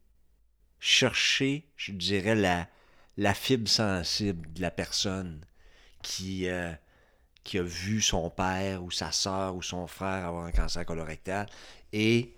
[0.80, 2.68] chercher, je dirais, la,
[3.16, 5.44] la fibre sensible de la personne
[6.02, 6.72] qui, euh,
[7.44, 11.46] qui a vu son père ou sa soeur ou son frère avoir un cancer colorectal
[11.92, 12.34] et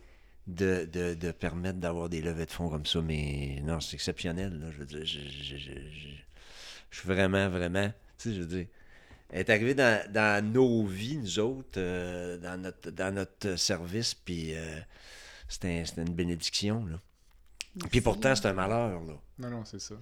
[0.47, 3.01] de, de, de permettre d'avoir des levées de fonds comme ça.
[3.01, 4.59] Mais non, c'est exceptionnel.
[4.61, 4.71] Là.
[4.73, 6.19] Je veux dire, je, je- je- je-
[6.91, 7.89] je suis vraiment, vraiment,
[8.19, 8.67] tu sais, je veux dire,
[9.31, 14.15] elle est arrivée dans, dans nos vies, nous autres, euh, dans, notre, dans notre service,
[14.15, 14.79] puis euh,
[15.49, 16.87] c'était c'était une bénédiction.
[16.87, 17.01] Là.
[17.91, 19.03] Puis pourtant, c'est un malheur.
[19.03, 19.15] Là.
[19.39, 19.95] Non, non, c'est ça.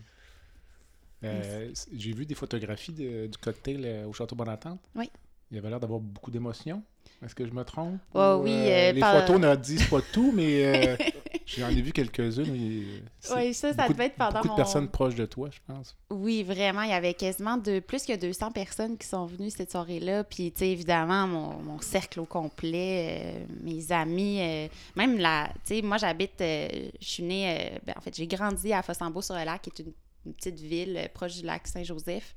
[1.25, 4.81] Euh, J'ai vu des photographies de- du cocktail euh, au Château Bonentente.
[4.97, 5.09] Oui.
[5.51, 6.83] Il avait l'air d'avoir beaucoup d'émotions.
[7.25, 8.01] Est-ce que je me trompe?
[8.15, 10.97] Oh Ou, oui, euh, euh, les par- photos ne disent pas tout, mais euh,
[11.47, 12.51] j'en ai vu quelques-unes.
[12.53, 14.55] Oui, ça, ça devait de- être pendant Beaucoup mon...
[14.55, 15.97] de personnes proches de toi, je pense.
[16.11, 16.83] Oui, vraiment.
[16.83, 20.25] Il y avait quasiment de, plus que 200 personnes qui sont venues cette soirée-là.
[20.25, 25.49] Puis, tu sais, évidemment, mon, mon cercle au complet, mes amis, même la...
[25.65, 26.35] Tu sais, moi, j'habite...
[26.41, 27.71] je suis née...
[27.87, 29.93] ben, en fait, j'ai grandi à Fossambeau-sur-le-Lac, qui est une,
[30.27, 32.35] une petite ville proche du lac Saint-Joseph.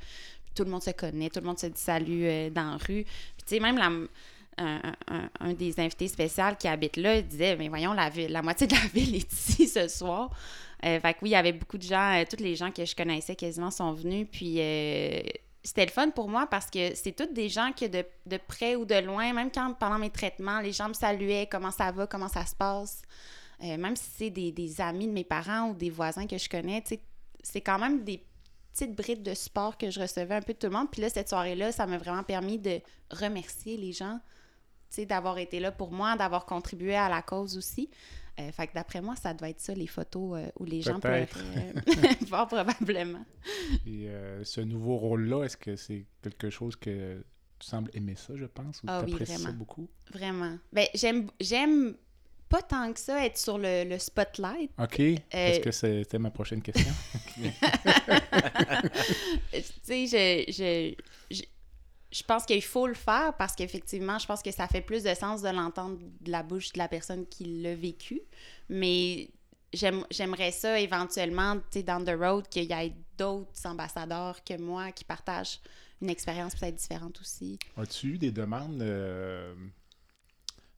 [0.53, 3.03] Tout le monde se connaît, tout le monde se dit salut euh, dans la rue.
[3.03, 3.89] Puis, tu sais, même la...
[4.57, 8.73] Un, des invités spéciaux qui habite là disait mais voyons la ville la moitié de
[8.73, 10.31] la ville est ici ce soir
[10.85, 12.85] euh, fait que oui, il y avait beaucoup de gens, euh, tous les gens que
[12.85, 14.27] je connaissais quasiment sont venus.
[14.31, 15.21] Puis euh,
[15.63, 18.75] c'était le fun pour moi parce que c'est tous des gens que de, de près
[18.75, 22.05] ou de loin, même quand pendant mes traitements, les gens me saluaient, comment ça va,
[22.05, 23.01] comment ça se passe.
[23.63, 26.49] Euh, même si c'est des, des amis de mes parents ou des voisins que je
[26.49, 26.83] connais,
[27.41, 28.23] c'est quand même des
[28.73, 30.91] petites brides de support que je recevais un peu de tout le monde.
[30.91, 34.19] Puis là, cette soirée-là, ça m'a vraiment permis de remercier les gens,
[35.05, 37.89] d'avoir été là pour moi, d'avoir contribué à la cause aussi.
[38.39, 40.99] Euh, fait que d'après moi, ça doit être ça, les photos euh, où les gens
[40.99, 41.25] pleuraient.
[41.25, 42.03] Peut-être.
[42.21, 43.25] euh, fort probablement.
[43.85, 47.23] Et euh, ce nouveau rôle-là, est-ce que c'est quelque chose que
[47.59, 49.87] tu sembles aimer ça, je pense, ou Ah oui, ça beaucoup?
[50.13, 50.57] Vraiment.
[50.73, 51.95] Ben, j'aime, j'aime
[52.49, 54.69] pas tant que ça être sur le, le spotlight.
[54.77, 54.99] OK.
[55.31, 56.91] Est-ce que c'était ma prochaine question?
[59.51, 60.95] tu sais, je, je,
[62.15, 65.13] je, pense qu'il faut le faire parce qu'effectivement, je pense que ça fait plus de
[65.13, 68.21] sens de l'entendre de la bouche de la personne qui l'a vécu.
[68.69, 69.29] Mais
[69.73, 74.57] j'aime, j'aimerais ça éventuellement, tu sais, down the road, qu'il y ait d'autres ambassadeurs que
[74.57, 75.59] moi qui partagent
[76.01, 77.59] une expérience peut-être différente aussi.
[77.77, 79.53] As-tu eu des demandes euh,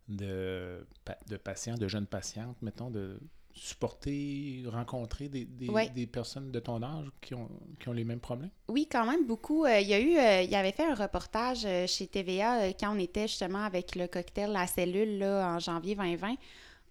[0.07, 0.85] de,
[1.27, 3.19] de patients, de jeunes patientes, mettons, de
[3.57, 5.89] supporter, rencontrer des, des, Ouais.
[5.89, 7.49] des personnes de ton âge qui ont,
[7.79, 8.49] qui ont les mêmes problèmes?
[8.67, 9.65] Oui, quand même beaucoup.
[9.65, 12.95] Euh, il y a eu, euh, il avait fait un reportage euh, chez TVA quand
[12.95, 16.35] on était justement avec le cocktail La Cellule là, en janvier 2020.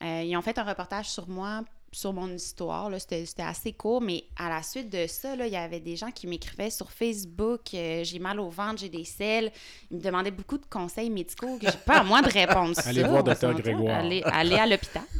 [0.02, 1.62] Euh, ils ont fait un reportage sur moi,
[1.96, 2.90] sur mon histoire.
[3.00, 6.26] C'était assez court, mais à la suite de ça, il y avait des gens qui
[6.26, 9.50] m'écrivaient sur Facebook euh, J'ai mal au ventre, j'ai des selles.
[9.90, 12.90] Ils me demandaient beaucoup de conseils médicaux que j'ai pas à moi de répondre ça.
[12.90, 13.54] Allez voir Dr.
[13.54, 14.00] Grégoire.
[14.00, 15.02] Allez, allez à l'hôpital.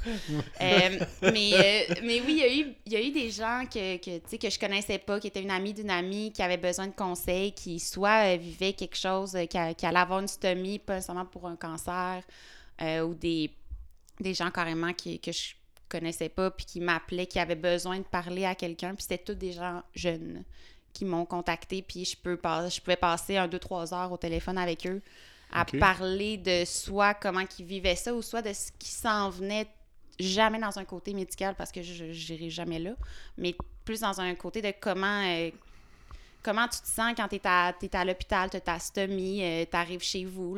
[0.61, 3.65] Euh, mais, euh, mais oui, il y, a eu, il y a eu des gens
[3.73, 6.43] que, que, tu sais, que je connaissais pas, qui étaient une amie d'une amie, qui
[6.43, 10.29] avait besoin de conseils, qui soit vivaient quelque chose, qui, a- qui allait avoir une
[10.29, 12.23] stomie, pas nécessairement pour un cancer,
[12.81, 13.51] ou des,
[14.21, 15.55] des gens carrément qui, que je
[15.89, 18.95] connaissais pas, puis qui m'appelaient, qui avaient besoin de parler à quelqu'un.
[18.95, 20.45] Puis c'était tous des gens jeunes
[20.93, 24.17] qui m'ont contacté, puis je, peux pas, je pouvais passer un, deux, trois heures au
[24.17, 25.03] téléphone avec eux
[25.53, 29.69] à parler de soit comment ils vivaient ça ou soit de ce qui s'en venait
[30.19, 32.93] jamais dans un côté médical parce que je n'irai jamais là,
[33.37, 35.51] mais plus dans un côté de comment euh,
[36.47, 39.43] comment tu te sens quand tu es à, t'es à l'hôpital, tu as ta stomie,
[39.71, 40.57] tu arrives chez vous,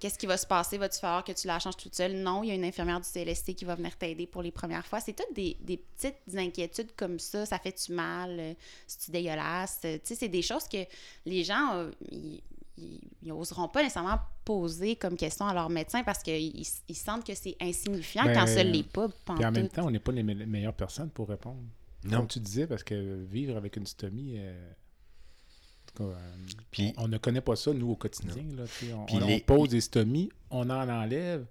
[0.00, 0.76] qu'est-ce qui va se passer?
[0.76, 2.16] Va-tu falloir que tu la changes toute seule?
[2.16, 4.84] Non, il y a une infirmière du CLSC qui va venir t'aider pour les premières
[4.84, 5.00] fois.
[5.00, 7.46] C'est toutes des, des petites inquiétudes comme ça.
[7.46, 8.36] Ça fait-tu mal?
[8.40, 8.54] Euh,
[8.86, 9.80] C'est-tu dégueulasse?
[9.84, 10.78] Euh, Tu sais, c'est des choses que
[11.24, 12.42] les gens, euh, ils,
[12.76, 16.56] ils, ils oseront pas nécessairement poser comme question à leur médecin parce qu'ils
[16.88, 19.08] ils sentent que c'est insignifiant Ben, quand ça l'est pas.
[19.08, 21.60] Puis en même temps, on n'est pas les me- les meilleures personnes pour répondre.
[22.04, 22.18] Non.
[22.18, 24.70] Comme tu disais, parce que vivre avec une stomie, euh,
[25.98, 28.42] tout cas, euh, Puis- on, on ne connaît pas ça, nous, au quotidien.
[28.56, 28.62] Là,
[28.94, 31.44] on, Puis on- on les- pose des stomies, on en enlève.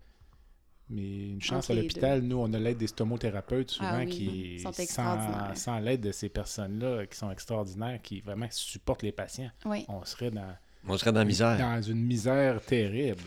[0.89, 4.59] Mais une chance à l'hôpital, nous, on a l'aide des stomothérapeutes souvent Ah oui, qui,
[4.61, 5.51] sont sans, extraordinaires.
[5.57, 9.83] sans l'aide de ces personnes-là qui sont extraordinaires, qui vraiment supportent les patients, Oui.
[9.89, 10.55] on serait dans,
[10.87, 11.57] On serait dans la misère.
[11.57, 13.21] dans une misère terrible.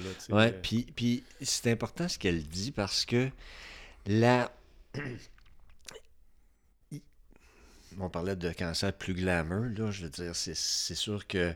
[0.63, 3.29] puis, puis c'est important ce qu'elle dit parce que
[4.07, 4.51] la.
[8.01, 9.91] On parlait de cancer plus glamour, là.
[9.91, 11.53] Je veux dire, c'est, sûr que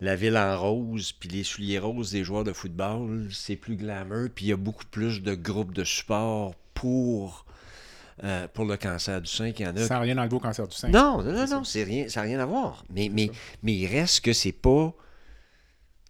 [0.00, 4.28] la ville en rose, puis les souliers roses des joueurs de football, c'est plus glamour,
[4.34, 7.46] puis il y a beaucoup plus de groupes de support pour,
[8.22, 9.86] euh, pour le cancer du sein qu'il y en a.
[9.86, 10.88] Sans rien enlever au cancer du sein.
[10.88, 11.78] Non, non, non, C'est non, ça.
[11.84, 12.84] rien, ça n'a rien à voir.
[12.90, 13.32] Mais, mais, ça.
[13.62, 14.94] mais il reste que c'est pas.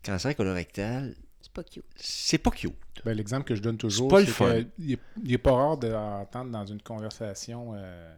[0.04, 1.84] Cancer colorectal, C'est pas cute.
[1.96, 2.74] c'est pas cute.
[3.04, 4.62] Ben, L'exemple que je donne toujours, pas le c'est fun.
[4.62, 8.16] que il est- il n'est pas rare d'entendre dans une conversation euh,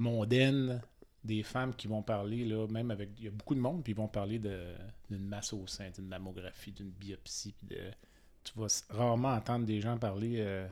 [0.00, 0.80] mondaine
[1.22, 3.10] des femmes qui vont parler, là, même avec.
[3.18, 4.74] Il y a beaucoup de monde, puis ils vont parler de-
[5.10, 7.52] d'une masse au sein, d'une mammographie, d'une biopsie.
[7.58, 7.82] puis de,
[8.42, 10.66] tu vas rarement entendre des gens parler euh,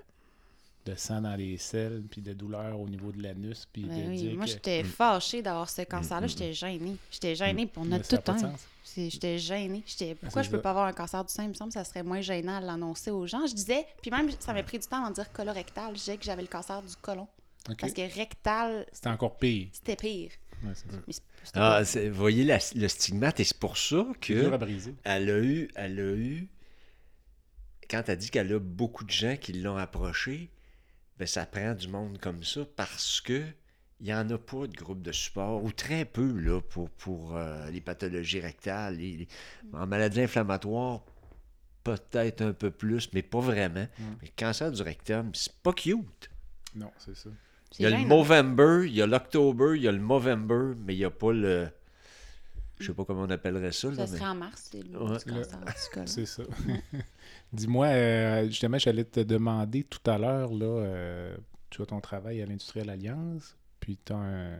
[0.87, 4.09] de sang dans les selles, puis de douleur au niveau de l'anus, puis Ben de
[4.09, 6.26] oui, dire moi, que- j'étais fâchée d'avoir ce cancer-là.
[6.26, 6.97] J'étais gênée.
[7.11, 7.66] J'étais gênée.
[7.66, 8.55] puis On a Mais tout de un.
[8.97, 9.83] J'étais gênée.
[9.87, 10.62] J'étais, pourquoi je peux ça.
[10.62, 11.43] pas avoir un cancer du sein?
[11.43, 13.47] Il me semble que ça serait moins gênant à l'annoncer aux gens.
[13.47, 15.91] Je disais, puis même, ça m'a pris du temps avant de dire colorectal.
[15.91, 17.29] Je disais que j'avais le cancer du côlon.
[17.77, 19.69] Parce que rectal, C'était encore pire.
[19.73, 20.31] c'était pire.
[20.64, 21.23] Ouais, c'est
[21.55, 24.95] Ah, c'est- voyez la- le stigmate, et c'est pour ça C'est dur à que briser.
[25.05, 26.49] elle a eu, elle a eu,
[27.91, 30.51] quand elle dit qu'elle a beaucoup de gens qui l'ont approché,
[31.19, 33.43] ben ça prend du monde comme ça parce que
[34.01, 37.37] il n'y en a pas de groupe de support, ou très peu là, pour, pour
[37.37, 38.97] euh, les pathologies rectales.
[38.97, 39.29] les- les-
[39.73, 41.03] en maladie inflammatoire,
[41.83, 43.87] peut-être un peu plus, mais pas vraiment.
[44.21, 46.31] Mais le cancer du rectum, c'est pas cute.
[46.77, 47.31] Non, c'est ça.
[47.79, 48.09] Il y a le gênant.
[48.19, 51.33] Movember, il y a l'October, il y a le Movember, mais il n'y a pas
[51.33, 51.69] le.
[52.81, 53.89] Je sais pas comment on appellerait ça.
[53.89, 55.19] Là, Ça mais- serait en mars, c'est le Ouais.
[56.07, 56.43] C'est ça.
[57.53, 61.37] Dis-moi, euh, justement, j'allais te demander tout à l'heure, là, euh,
[61.71, 64.57] tu as ton travail à l'Industrielle Alliance, puis tu as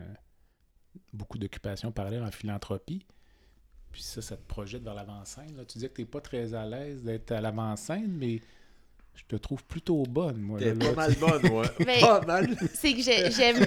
[1.13, 3.05] beaucoup d'occupations parallèles en philanthropie.
[3.91, 5.55] Puis ça, ça te projette vers l'avant-scène.
[5.57, 5.65] là.
[5.65, 8.41] Tu disais que tu n'es pas très à l'aise d'être à l'avant-scène, mais
[9.19, 10.59] je te trouve plutôt bonne, moi.
[10.59, 11.67] T'es pas mal bonne, ouais.
[11.85, 12.55] Mais- Pas mal.
[12.73, 13.59] C'est que j'ai- j'aime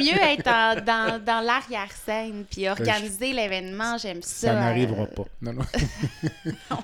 [0.00, 3.98] mieux être en- dans, dans l'arrière-scène puis organiser l'événement.
[3.98, 4.48] J'aime ça.
[4.48, 5.24] Ça n'arrivera euh, pas.
[5.42, 5.62] Non, non.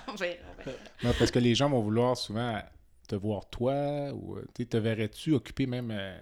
[0.09, 0.79] on verra, on verra.
[1.05, 2.61] Non, parce que les gens vont vouloir souvent
[3.09, 6.17] te voir toi, ou euh, te verrais-tu occuper même euh,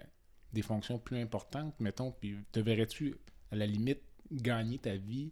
[0.52, 3.16] des fonctions plus importantes, mettons, puis te verrais-tu,
[3.52, 4.00] à la limite,
[4.32, 5.30] gagner ta vie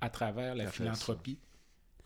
[0.00, 1.38] à travers la philanthropie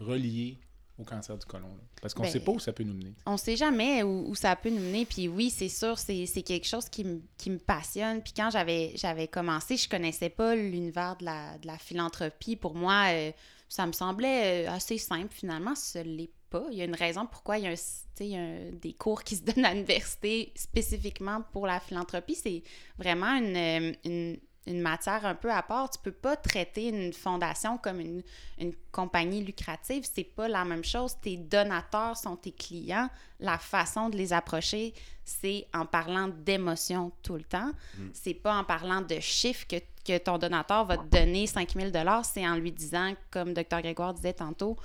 [0.00, 0.58] reliée
[0.98, 1.68] au cancer du côlon?
[1.68, 1.82] là?
[2.00, 3.12] Parce qu'on Ben, sait pas où ça peut nous mener.
[3.26, 5.04] On sait jamais où, où ça peut nous mener.
[5.06, 8.22] Puis oui, c'est sûr, c'est quelque chose qui, me- qui me passionne.
[8.22, 12.56] Puis quand j'avais j'avais commencé, je connaissais pas l'univers de la, de la philanthropie.
[12.56, 13.32] Pour moi, euh,
[13.68, 15.32] ça me semblait euh, assez simple.
[15.34, 16.64] Finalement, ce l'est pas.
[16.70, 17.74] Il y a une raison pourquoi il y a, un,
[18.20, 22.36] il y a un- des cours qui se donnent à l'université spécifiquement pour la philanthropie.
[22.36, 22.62] C'est
[22.98, 25.90] vraiment une, euh, une, une matière un peu à part.
[25.90, 28.22] Tu peux pas traiter une fondation comme une,
[28.58, 30.04] une compagnie lucrative.
[30.12, 31.16] C'est pas la même chose.
[31.20, 33.08] Tes donateurs sont tes clients.
[33.38, 34.94] La façon de les approcher,
[35.24, 37.70] c'est en parlant d'émotions tout le temps.
[38.12, 42.24] C'est pas en parlant de chiffres que, que ton donateur va te donner 5000 dollars.
[42.24, 44.76] C'est en lui disant, comme Dr Grégoire disait tantôt,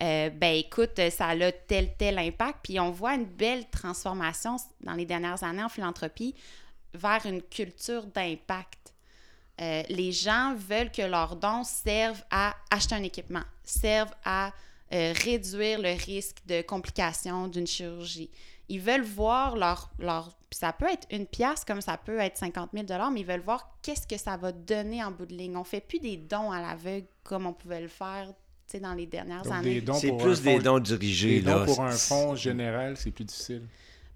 [0.00, 2.58] euh, ben écoute, ça a tel, tel impact.
[2.62, 6.34] Puis on voit une belle transformation dans les dernières années en philanthropie
[6.94, 8.87] vers une culture d'impact.
[9.60, 14.52] Euh, les gens veulent que leurs dons servent à acheter un équipement, servent à
[14.92, 18.30] euh, réduire le risque de complications d'une chirurgie.
[18.68, 19.90] Ils veulent voir leur...
[19.98, 23.40] leur ça peut être une pièce comme ça peut être 50 000 mais ils veulent
[23.40, 25.56] voir qu'est-ce que ça va donner en bout de ligne.
[25.56, 28.28] On fait plus des dons à l'aveugle comme on pouvait le faire
[28.66, 29.80] tu sais, dans les dernières Donc, années.
[29.80, 31.40] des C'est plus des dons des dirigés.
[31.40, 31.64] dons là.
[31.64, 33.62] pour un fonds général, c'est plus difficile.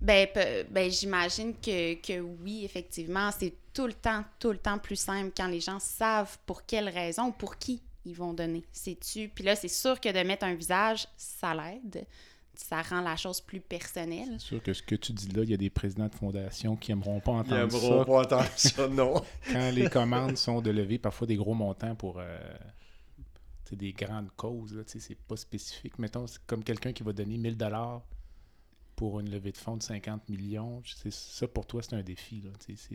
[0.03, 0.27] Ben,
[0.69, 5.33] ben j'imagine que, que oui, effectivement, c'est tout le temps, tout le temps plus simple
[5.37, 8.65] quand les gens savent pour quelle raison, pour qui ils vont donner.
[8.73, 9.29] C'est-tu?
[9.29, 12.05] Puis là, c'est sûr que de mettre un visage, ça l'aide.
[12.55, 14.37] Ça rend la chose plus personnelle.
[14.39, 16.77] C'est sûr que ce que tu dis là, il y a des présidents de fondation
[16.77, 19.15] qui aimeront pas Ils entendre aimeront ça pas entendre ça, non.
[19.51, 22.39] quand les commandes sont de lever parfois des gros montants pour euh,
[23.71, 24.83] des grandes causes.
[24.87, 25.99] C'est pas spécifique.
[25.99, 28.03] Mettons, c'est comme quelqu'un qui va donner 1000 dollars
[29.03, 30.81] pour une levée de fonds de 50 millions.
[31.11, 32.41] Ça, pour toi, c'est un défi.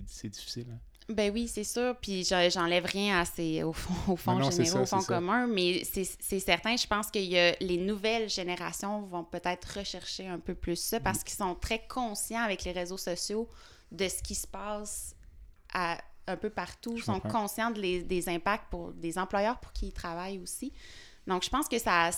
[0.08, 0.68] C'est difficile.
[0.72, 0.80] hein?
[1.14, 1.98] Ben oui, c'est sûr.
[2.02, 5.04] Puis j'en- j'enlève rien à ces, au fond, au fond Non, généraux, ça, au fond
[5.06, 10.28] commun, mais c'est certain, je pense que y a, les nouvelles générations vont peut-être rechercher
[10.30, 13.50] un peu plus ça parce qu'ils sont très conscients avec les réseaux sociaux
[13.92, 15.14] de ce qui se passe
[15.74, 15.98] à,
[16.28, 19.88] un peu partout, Je sont conscients de les- des impacts pour des employeurs pour qui
[19.88, 20.72] ils travaillent aussi.
[21.26, 22.10] Donc je pense que ça,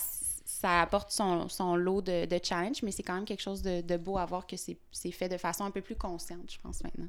[0.50, 3.80] ça apporte son, son lot de, de challenge, mais c'est quand même quelque chose de,
[3.82, 6.58] de beau à voir que c'est c'est fait de façon un peu plus consciente, je
[6.60, 7.08] pense, maintenant.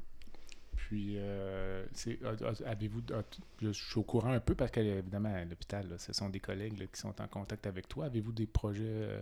[0.76, 3.02] Puis, euh, c'est- a- a- avez-vous.
[3.60, 6.78] Je suis au courant un peu parce qu'évidemment, à l'hôpital, là, ce sont des collègues
[6.78, 8.06] là, qui sont en contact avec toi.
[8.06, 9.20] Avez-vous des projets euh,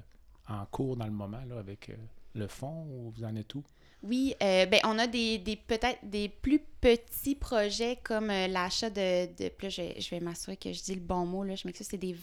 [0.48, 1.96] en cours dans le moment là, avec euh,
[2.34, 3.64] le fonds ou vous en êtes où?
[4.02, 8.88] Oui, euh, ben on a des, des peut-être des plus petits projets comme euh, l'achat
[8.88, 11.54] de, de là, je, vais- je vais m'assurer que je dis le bon mot là,
[11.54, 12.14] je m'excuse, c'est des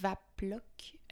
[0.41, 0.61] VAPLOC.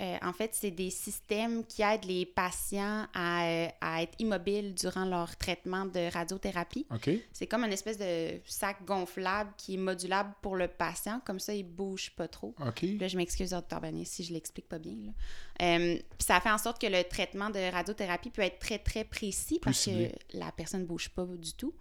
[0.01, 4.73] Euh, en fait, c'est des systèmes qui aident les patients à, euh, à être immobiles
[4.76, 6.86] durant leur traitement de radiothérapie.
[6.93, 7.09] OK.
[7.32, 11.53] C'est comme une espèce de sac gonflable qui est modulable pour le patient, comme ça
[11.53, 12.53] il bouge pas trop.
[12.59, 12.82] OK.
[12.99, 13.80] Là, je m'excuse, Dr.
[13.80, 14.95] Bernier, si je l'explique pas bien.
[15.05, 15.11] là.
[15.61, 19.59] Euh, ça fait en sorte que le traitement de radiothérapie peut être très, très précis
[19.61, 20.11] parce ciblé.
[20.30, 21.73] que la personne ne bouge pas du tout.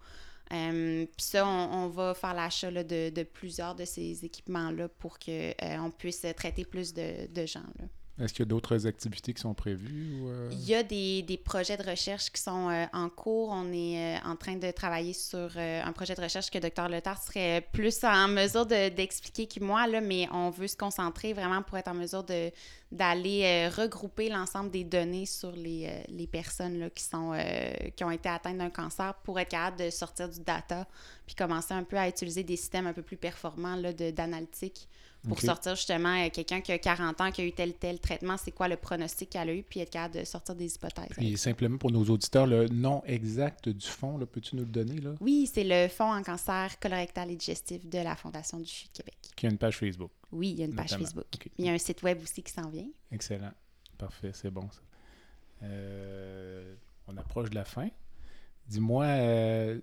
[0.53, 5.91] Euh, puis ça, on, va faire l'achat de, de plusieurs de ces équipements-là pour qu'on
[5.97, 7.63] puisse traiter plus de, de gens.
[7.79, 7.85] là.
[8.17, 10.21] Est-ce qu'il y a d'autres activités qui sont prévues?
[10.21, 13.49] Ou, euh, Il y a des, des projets de recherche qui sont euh, en cours.
[13.49, 16.87] On est euh, en train de travailler sur un projet de recherche que Dr.
[16.87, 21.33] Letard serait plus en mesure de- d'expliquer que moi, là, mais on veut se concentrer
[21.33, 22.23] vraiment pour être en mesure
[22.91, 27.33] d'aller regrouper l'ensemble des données sur les, les personnes là, qui, sont,
[27.95, 30.87] qui ont été atteintes d'un cancer pour être capable de sortir du data
[31.25, 33.77] puis commencer un peu à utiliser des systèmes un peu plus performants
[34.13, 34.87] d'analytique
[35.27, 38.37] pour sortir justement euh, quelqu'un qui a 40 ans, qui a eu tel tel traitement,
[38.37, 41.09] c'est quoi le pronostic qu'elle a eu, puis être capable de sortir des hypothèses.
[41.17, 44.99] Puis simplement pour nos auditeurs, le nom exact du fonds, peux-tu nous le donner?
[44.99, 45.11] Là?
[45.21, 48.97] Oui, c'est le Fonds en cancer colorectal et digestif de la Fondation du CHU de
[48.97, 49.17] Québec.
[49.35, 50.11] Qui a une page Facebook.
[50.31, 50.91] Oui, il y a une page.
[50.91, 51.25] Facebook.
[51.33, 51.49] OK.
[51.57, 52.87] Il y a un site web aussi qui s'en vient.
[53.11, 53.51] Excellent.
[53.97, 54.81] Parfait, c'est bon ça.
[55.63, 56.75] Euh,
[57.07, 57.89] on approche de la fin.
[58.67, 59.79] Dis-moi, euh,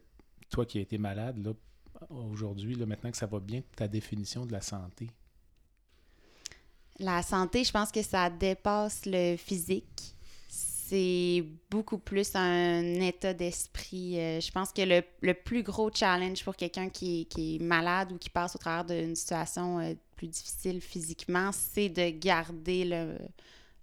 [0.50, 1.52] toi qui as été malade, là,
[2.10, 5.08] aujourd'hui, là, maintenant que ça va bien, ta définition de la santé.
[6.98, 10.14] La santé, je pense que ça dépasse le physique.
[10.48, 14.18] C'est beaucoup plus un état d'esprit.
[14.20, 17.58] Euh, je pense que le, le plus gros challenge pour quelqu'un qui, est- qui est
[17.60, 22.84] malade ou qui passe au travers d'une situation euh, plus difficile physiquement, c'est de garder
[22.84, 23.18] le,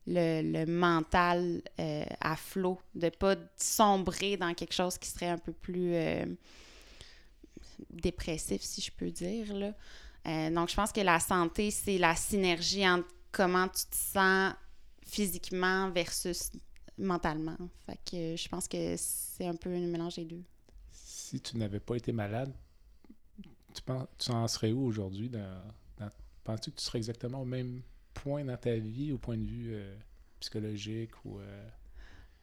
[0.05, 5.39] le, le mental euh, à flot, de pas sombrer dans quelque chose qui serait un
[5.39, 5.95] peu plus
[7.89, 9.53] dépressif, si je peux dire.
[9.53, 9.73] Là.
[10.27, 14.53] Euh, donc, je pense que la santé, c'est la synergie entre comment tu te sens
[15.05, 16.51] physiquement versus
[16.97, 17.57] mentalement.
[17.85, 20.43] Fait que je pense que c'est un peu un mélange des deux.
[20.91, 22.53] Si tu n'avais pas été malade,
[23.73, 25.29] tu, penses, tu en serais où aujourd'hui?
[25.29, 25.61] Dans,
[26.43, 27.81] Penses-tu que tu serais exactement au même
[28.13, 29.95] point dans ta vie, au point de vue euh,
[30.39, 31.69] psychologique ou euh,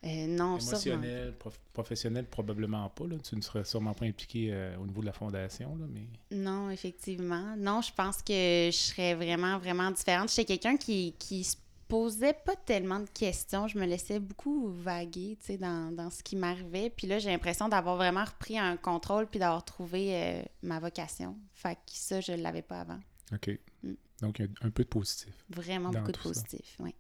[0.07, 0.79] Euh, non, sûrement.
[0.79, 2.27] émotionnel, prof- professionnel?
[2.27, 3.07] Probablement pas.
[3.07, 3.17] Là.
[3.19, 6.07] Tu ne serais sûrement pas impliqué euh, au niveau de la fondation, là, mais...
[6.31, 7.57] Non, effectivement.
[7.57, 10.31] Non, je pense que je serais vraiment, vraiment différente.
[10.31, 11.57] J'étais quelqu'un qui, qui se
[11.89, 13.69] posait pas tellement de questions.
[13.69, 16.91] Je me laissais beaucoup vaguer, tu sais, dans, dans ce qui m'arrivait.
[16.91, 21.37] Puis là, j'ai l'impression d'avoir vraiment repris un contrôle puis d'avoir trouvé euh, ma vocation.
[21.53, 23.01] Fait que ça, je l'avais pas avant.
[23.33, 23.59] OK.
[23.83, 23.93] Mm.
[24.23, 25.35] Donc, a un peu de positif.
[25.51, 26.95] Vraiment beaucoup de positif, oui.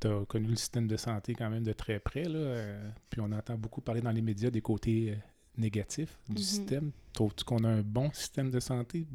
[0.00, 2.38] Tu as connu le système de santé quand même de très près, là.
[2.38, 5.16] euh, puis on entend beaucoup parler dans les médias des côtés euh,
[5.58, 6.38] négatifs du Mhm.
[6.42, 6.90] système.
[7.12, 9.06] Trouves-tu qu'on a un bon système de santé?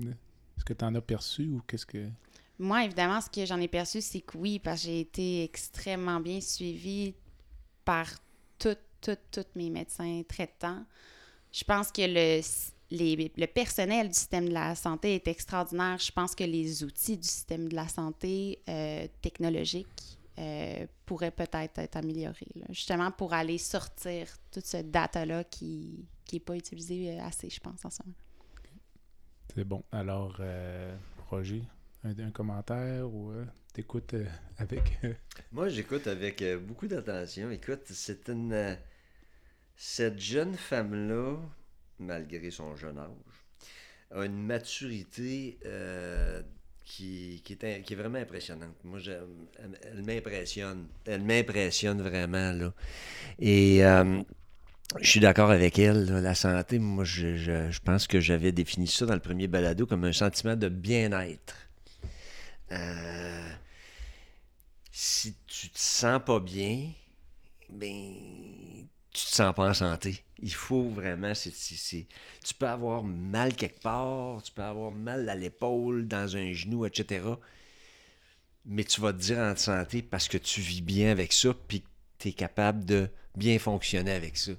[0.58, 2.08] Est-ce que tu en as perçu ou qu'est-ce que...
[2.60, 6.20] Moi, évidemment, ce que j'en ai perçu, c'est que oui, parce que j'ai été extrêmement
[6.20, 7.14] bien suivie
[7.84, 8.08] par
[8.60, 10.86] tous, tous, tous mes médecins traitants.
[11.52, 12.42] Je pense que le,
[12.92, 15.98] les- le personnel du système de la santé est extraordinaire.
[15.98, 21.80] Je pense que les outils du système de la santé euh, technologique euh, pourraient peut-être
[21.80, 27.24] être améliorés, là, justement pour aller sortir toute ce data-là qui n'est pas utilisé euh,
[27.24, 28.18] assez, je pense, en ce moment.
[29.54, 29.84] C'est bon.
[29.92, 30.96] Alors, euh,
[31.30, 31.64] Roger,
[32.04, 34.26] un, un commentaire ou euh, t'écoutes euh,
[34.58, 35.00] avec...
[35.52, 37.50] Moi, j'écoute avec euh, beaucoup d'attention.
[37.52, 38.78] Écoute, c'est une.
[39.78, 41.38] Cette jeune femme-là,
[42.00, 43.10] malgré son jeune âge,
[44.12, 46.42] a une maturité euh,
[46.86, 48.76] qui, qui, est, qui est vraiment impressionnante.
[48.84, 50.88] Moi, elle, m'impressionne.
[51.06, 52.74] Elle m'impressionne vraiment, là.
[53.40, 54.22] Et euh,
[55.02, 56.06] je suis d'accord avec elle.
[56.22, 59.86] La santé, moi, je, je- je pense que j'avais défini ça dans le premier balado
[59.88, 61.56] comme un sentiment de bien-être.
[62.72, 63.50] Euh,
[64.92, 66.92] si tu te sens pas bien,
[67.70, 70.24] ben, tu te sens pas en santé.
[70.40, 72.08] Il faut vraiment, c'est, c'est- c'est-
[72.44, 76.86] tu peux avoir mal quelque part, tu peux avoir mal à l'épaule, dans un genou,
[76.86, 77.40] etc.
[78.66, 81.82] Mais tu vas te dire en santé parce que tu vis bien avec ça, puis
[81.82, 81.88] que
[82.18, 84.52] tu es capable de bien fonctionner avec ça.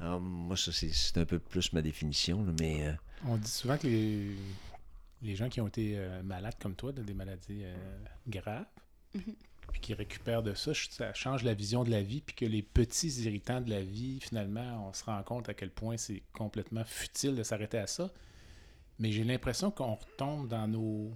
[0.00, 2.86] Alors, moi, ça, c'est, c'est un peu plus ma définition, là, mais...
[2.88, 2.92] euh,
[3.26, 4.34] On dit souvent que les,
[5.22, 7.76] les gens qui ont été euh, malades comme toi, de des maladies euh,
[8.26, 8.66] graves,
[9.14, 9.34] Mhm.
[9.72, 12.62] Puis qui récupèrent de ça, ça change la vision de la vie, puis que les
[12.62, 16.84] petits irritants de la vie, finalement, on se rend compte à quel point c'est complètement
[16.84, 18.10] futile de s'arrêter à ça.
[18.98, 21.10] Mais j'ai l'impression qu'on retombe dans nos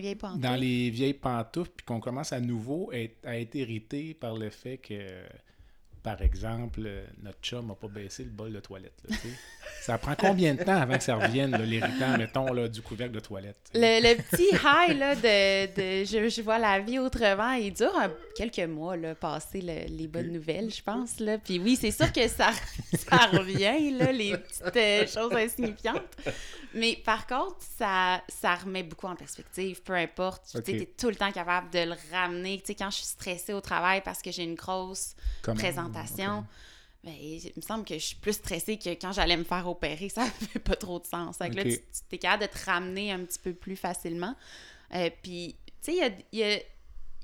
[0.00, 0.40] vieilles pantoufles.
[0.42, 4.48] dans les vieilles pantoufles, puis qu'on commence à nouveau être- à être irrité par le
[4.50, 5.24] fait que,
[6.04, 8.92] par exemple, euh, notre chum n'a pas baissé le bol de toilette.
[9.08, 9.16] là,
[9.80, 13.14] ça prend combien de temps avant que ça revienne, là, l'irritant, mettons, là, du couvercle
[13.14, 13.56] de toilette?
[13.74, 17.96] Le, le petit high là, de, de je, je vois la vie autrement, il dure
[17.98, 21.18] un- quelques mois, là, passer le- les bonnes nouvelles, je pense.
[21.20, 21.38] Là.
[21.38, 22.50] Puis oui, c'est sûr que ça,
[22.94, 26.02] ça revient, là, les petites euh, choses insignifiantes.
[26.76, 30.42] Mais par contre, ça, ça remet beaucoup en perspective, peu importe.
[30.64, 32.60] Tu es tout le temps capable de le ramener.
[32.64, 35.93] Sais, quand je suis stressée au travail parce que j'ai une grosse Comment- présentation,
[37.02, 40.08] ben, il me semble que je suis plus stressée que quand j'allais me faire opérer.
[40.08, 41.38] Ça fait pas trop de sens.
[41.38, 41.78] Que là, tu,
[42.12, 44.34] es capable de te ramener un petit peu plus facilement.
[44.94, 46.62] Euh, Puis, tu sais, il y a, y a-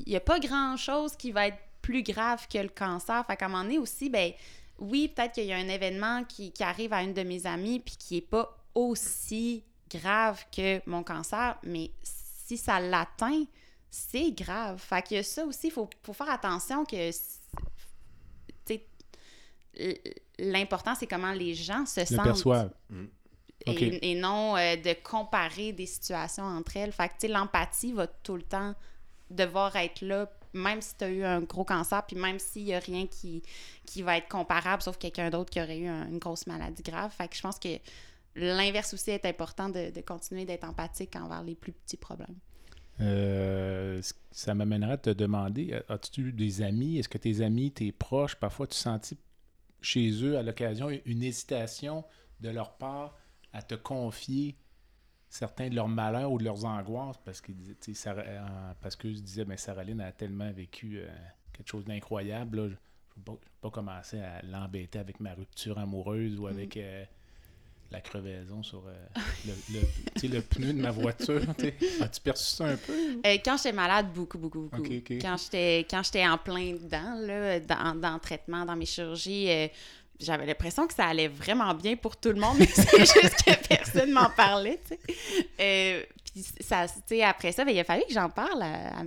[0.06, 3.24] y a pas grand-chose qui va être plus grave que le cancer.
[3.26, 4.32] Fait qu'à un moment donné aussi, ben
[4.78, 7.80] oui, peut-être qu'il y a un événement qui, qui arrive à une de mes amies
[7.80, 13.44] puis qui est pas aussi grave que mon cancer, mais si ça l'atteint,
[13.90, 14.78] c'est grave.
[14.80, 17.10] Fait que ça aussi, il faut, faut faire attention que
[20.38, 22.24] l'important, c'est comment les gens se Le sentent.
[22.24, 22.72] perçoivent.
[23.66, 26.92] Et, et non euh, de comparer des situations entre elles.
[26.92, 28.74] Fait que, l'empathie va tout le temps
[29.28, 32.74] devoir être là, même si tu as eu un gros cancer, puis même s'il n'y
[32.74, 33.42] a rien qui,
[33.84, 37.12] qui va être comparable, sauf quelqu'un d'autre qui aurait eu un- une grosse maladie grave.
[37.12, 37.68] Fait que je pense que
[38.34, 42.36] l'inverse aussi est important de, de continuer d'être empathique envers les plus petits problèmes.
[43.00, 44.00] Euh,
[44.30, 46.98] ça m'amènerait à te demander, as-tu eu des amis?
[46.98, 49.16] Est-ce que tes amis, tes proches, parfois tu sentis
[49.82, 52.04] chez eux à l'occasion une hésitation
[52.40, 53.16] de leur part
[53.52, 54.56] à te confier
[55.28, 58.72] certains de leurs malheurs ou de leurs angoisses parce qu'ils disaient, tu sais, Sarah- euh,
[58.80, 61.08] parce qu'eux se disaient, mais Saraline a tellement vécu euh,
[61.52, 62.76] quelque chose d'incroyable, je ne vais
[63.24, 67.04] pas, je commencer à l'embêter avec ma rupture amoureuse ou avec euh,
[67.90, 69.80] la crevaison sur euh, le,
[70.28, 71.40] le- pneu de ma voiture.
[72.00, 72.92] As-tu perçu ça un peu?
[73.26, 74.82] Euh, quand j'étais malade, beaucoup, beaucoup, beaucoup.
[75.20, 79.50] Quand j'étais quand j'étais en plein dedans, là, dans, dans le traitement, dans mes chirurgies,
[79.50, 79.68] euh,
[80.20, 83.68] j'avais l'impression que ça allait vraiment bien pour tout le monde, mais c'est juste que
[83.68, 84.78] personne m'en parlait,
[86.32, 86.86] puis ça,
[87.26, 88.62] après ça, ben, il a fallu que j'en parle.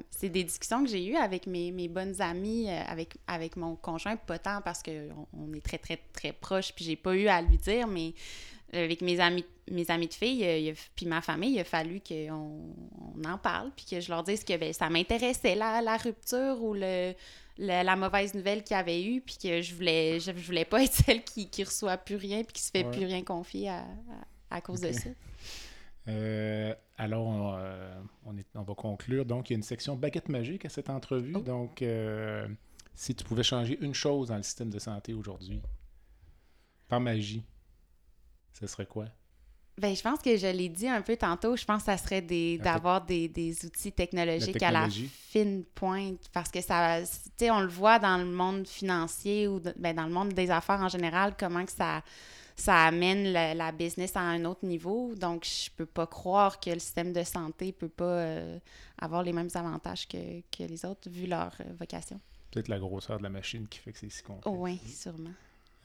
[0.10, 4.18] c'est des discussions que j'ai eues avec mes, mes bonnes amies, avec, avec mon conjoint,
[4.18, 7.42] pas tant parce qu'on on est très, très, très proches, puis j'ai pas eu à
[7.42, 8.14] lui dire, mais
[8.74, 12.74] avec mes amis, mes amis de filles, euh, puis ma famille, il a fallu qu'on
[13.15, 16.61] on en parle, puis que je leur dise que ben, ça m'intéressait, la, la rupture
[16.61, 17.13] ou le,
[17.57, 20.65] le- la mauvaise nouvelle qu'il y avait eu, puis que je voulais, je, je voulais
[20.65, 22.91] pas être celle qui, qui reçoit plus rien, puis qui se fait Ouais.
[22.91, 23.80] plus rien confier à,
[24.49, 25.09] à, à cause de ça.
[26.09, 29.24] Euh, alors, on, euh, on est- on va conclure.
[29.26, 31.32] Donc, il y a une section baguette magique à cette entrevue.
[31.34, 31.39] Oh.
[31.39, 32.45] Donc, euh,
[32.93, 35.61] si tu pouvais changer une chose dans le système de santé aujourd'hui,
[36.89, 37.41] par magie,
[38.54, 39.06] ce serait quoi?
[39.76, 42.22] Ben, je pense que je l'ai dit un peu tantôt, je pense que ça serait
[42.22, 44.88] des- d'avoir des, des outils technologiques La à la
[45.32, 47.08] fine pointe parce que ça, tu
[47.39, 50.51] sais, on le voit dans le monde financier ou de- ben, dans le monde des
[50.51, 52.04] affaires en général, comment que ça,
[52.56, 55.16] ça amène la, la business à un autre niveau.
[55.16, 58.60] Donc, je peux pas croire que le système de santé peut pas euh,
[58.99, 62.20] avoir les mêmes avantages que, que les autres vu leur euh, vocation.
[62.51, 64.45] Peut-être la grosseur de la machine qui fait que c'est si complexe.
[64.56, 65.32] Oh, oui, sûrement.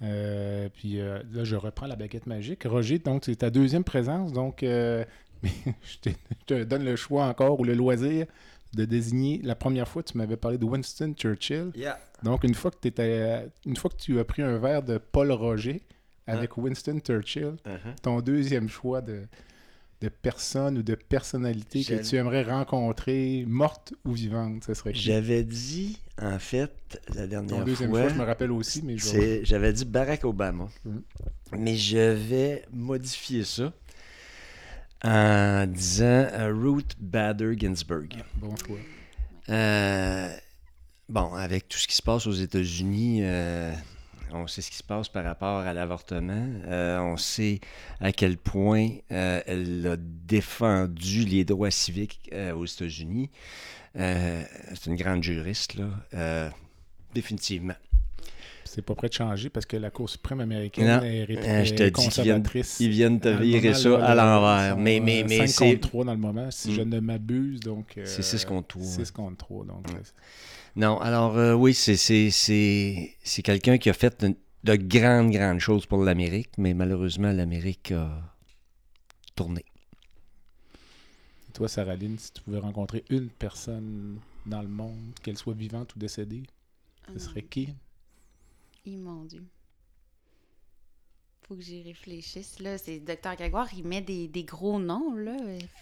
[0.03, 2.65] Euh, puis euh, là, je reprends la baguette magique.
[2.65, 4.33] Roger, donc, c'est ta deuxième présence.
[4.33, 5.05] Donc, euh,
[5.43, 8.27] je, te, je te donne le choix encore ou le loisir
[8.75, 9.41] de désigner.
[9.43, 11.71] La première fois, tu m'avais parlé de Winston Churchill.
[11.75, 11.99] Yeah.
[12.23, 15.33] Donc, une fois que, t'étais- une fois que tu as pris un verre de Paul
[15.33, 15.83] Roger
[16.27, 18.01] avec Winston Churchill, Uh-huh.
[18.03, 19.23] ton deuxième choix de,
[20.01, 24.95] de personne ou de personnalité que tu aimerais rencontrer, morte ou vivante, ce serait?
[24.95, 28.97] J'avais dit, en fait, la Ton dernière deuxième fois, fois, je me rappelle aussi, mais
[28.97, 30.69] je j'avais dit Barack Obama.
[30.85, 31.03] Mhm.
[31.59, 33.73] Mais je vais modifier ça
[35.03, 38.09] en disant euh, Ruth Bader Ginsburg.
[38.37, 38.79] Bon choix.
[39.49, 40.37] Euh,
[41.09, 43.73] bon, avec tout ce qui se passe aux États-Unis, euh,
[44.33, 46.47] on sait ce qui se passe par rapport à l'avortement.
[46.67, 47.61] Euh, on sait
[48.01, 53.31] à quel point euh, elle a défendu les droits civiques euh, aux États-Unis.
[53.95, 56.51] C'est une grande juriste, là.
[57.15, 57.75] Définitivement.
[58.69, 61.65] C'est pas prêt de changer parce que la Cour suprême américaine Non, est, ré- euh,
[61.65, 62.81] je te est dis qu'ils viennent, conservatrice.
[62.81, 64.77] ils viennent te virer ça à l'envers.
[64.77, 65.65] ils Mais, mais, euh, mais 5 c'est.
[65.75, 66.75] contre 3 dans le moment, si Mm.
[66.75, 67.61] je ne m'abuse.
[67.61, 68.83] donc euh, C'est 6 contre 3.
[68.85, 69.65] 6 contre 3.
[69.65, 69.97] Donc, Mm.
[69.97, 70.01] euh,
[70.77, 75.31] Non, alors euh, oui, c'est, c'est, c'est, c'est quelqu'un qui a fait de, de grandes,
[75.33, 78.23] grandes choses pour l'Amérique, mais malheureusement, l'Amérique a
[79.35, 79.65] tourné.
[81.49, 85.55] Et toi, Sarah Lynn, si tu pouvais rencontrer une personne dans le monde, qu'elle soit
[85.55, 86.43] vivante ou décédée,
[87.15, 87.75] ce serait qui?
[88.89, 89.45] Hi, mon Dieu.
[91.47, 92.59] Faut que j'y réfléchisse.
[92.61, 95.37] Là, c'est Docteur Grégoire, il met des, des gros noms, là.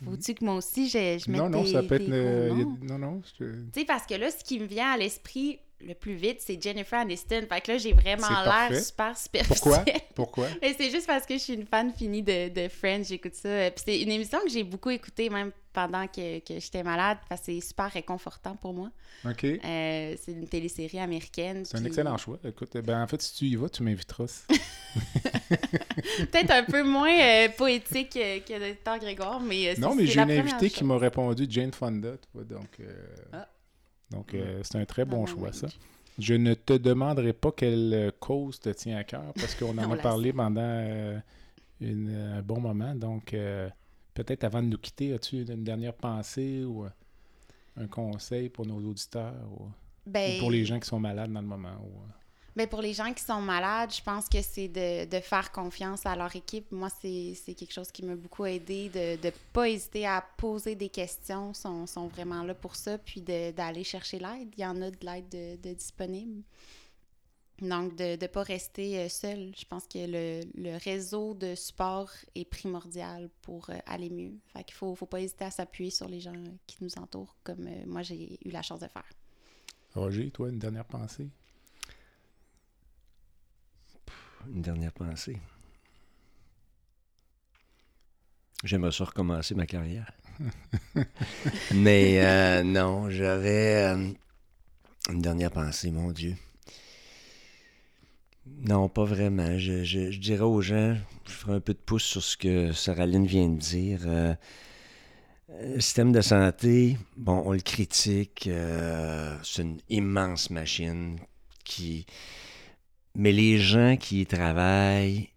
[0.05, 2.07] Faut-tu que moi aussi, je, je mette non, non, des, ça peut être...
[2.09, 2.85] le- a-?
[2.85, 6.15] Non, non, Tu sais, parce que là, ce qui me vient à l'esprit le plus
[6.15, 7.47] vite, c'est Jennifer Aniston.
[7.49, 9.85] Fait que là, j'ai vraiment l'air super superficielle.
[9.85, 9.85] Pourquoi?
[10.15, 10.49] Pourquoi?
[10.63, 13.49] Mais c'est juste parce que je suis une fan finie de, de Friends, j'écoute ça.
[13.49, 17.19] Euh, Puis c'est une émission que j'ai beaucoup écoutée même pendant que, que j'étais malade,
[17.29, 18.91] parce que c'est super réconfortant pour moi.
[19.29, 19.45] OK.
[19.45, 21.67] Euh, c'est une télésérie américaine.
[21.67, 22.39] C'est un excellent choix.
[22.45, 24.47] Écoute, ben, en fait, si tu y vas, tu m'inviteras.
[26.33, 30.31] Peut-être un peu moins euh, poétique que Docteur Grégoire, mais euh, Non, mais j'ai une
[30.31, 32.13] invitée qui m'a répondu, Jane Fonda.
[32.17, 32.81] tu vois, donc,
[33.33, 33.47] Ah.
[34.11, 35.67] donc euh, c'est un très bon Dans mon choix, ça.
[36.19, 39.97] Je ne te demanderai pas quelle cause te tient à cœur parce qu'on en a
[39.99, 41.19] parlé pendant euh,
[41.83, 42.95] une- un bon moment.
[42.95, 43.69] Donc, euh,
[44.17, 46.91] peut-être avant de nous quitter, as-tu une dernière pensée ou euh,
[47.77, 49.71] un conseil pour nos auditeurs ou, ou
[50.07, 51.77] Ben, pour les gens qui sont malades dans le moment?
[51.83, 52.13] ou, euh,
[52.57, 56.07] ben, pour les gens qui sont malades, je pense que c'est de, de faire confiance
[56.07, 56.73] à leur équipe.
[56.73, 60.89] Moi, c'est quelque chose qui m'a beaucoup aidé, de ne pas hésiter à poser des
[60.89, 61.51] questions.
[61.51, 64.49] Ils sont, sont vraiment là pour ça, puis d'aller chercher l'aide.
[64.57, 66.43] Il y en a de l'aide de, de disponible.
[67.63, 69.53] Donc, de ne pas rester euh, seul.
[69.57, 74.35] Je pense que le, le réseau de support est primordial pour euh, aller mieux.
[74.53, 77.37] Fait qu'il faut, faut pas hésiter à s'appuyer sur les gens euh, qui nous entourent,
[77.43, 79.09] comme moi, j'ai eu la chance de faire.
[79.95, 81.29] Roger, toi, une dernière pensée?
[84.49, 85.39] Une dernière pensée.
[88.65, 90.11] J'aimerais ça recommencer ma carrière.
[91.75, 94.13] Mais euh, non, j'avais euh,
[95.11, 96.37] une dernière pensée, mon Dieu.
[98.47, 99.59] Non, pas vraiment.
[99.59, 102.73] Je, je- je dirais aux gens, je ferai un peu de pouce sur ce que
[102.73, 104.01] Sarah Lynn vient de dire.
[104.07, 104.35] Euh,
[105.51, 108.47] euh, le système de santé, bon, on le critique.
[108.49, 111.19] euh, c'est une immense machine
[111.65, 112.07] qui.
[113.15, 115.31] Mais les gens qui y travaillent,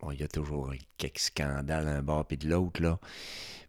[0.00, 2.98] bon, il y a toujours quelques scandales d'un bord et de l'autre, là.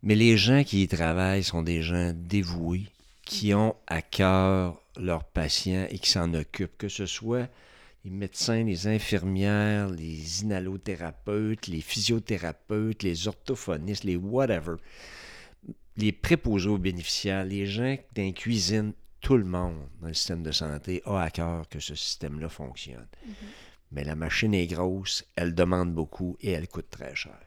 [0.04, 2.86] Mais les gens qui y travaillent sont des gens dévoués,
[3.26, 7.50] qui ont à cœur leurs patients et qui s'en occupent, que ce soit
[8.06, 14.76] les médecins, les infirmières, les inhalothérapeutes, les physiothérapeutes, les orthophonistes, les whatever,
[15.98, 20.44] les préposés aux bénéficiaires, les gens dans les cuisines, tout le monde dans le système
[20.44, 23.08] de santé a à cœur que ce système-là fonctionne.
[23.92, 27.38] Mais la machine est grosse, elle demande beaucoup et elle coûte très cher.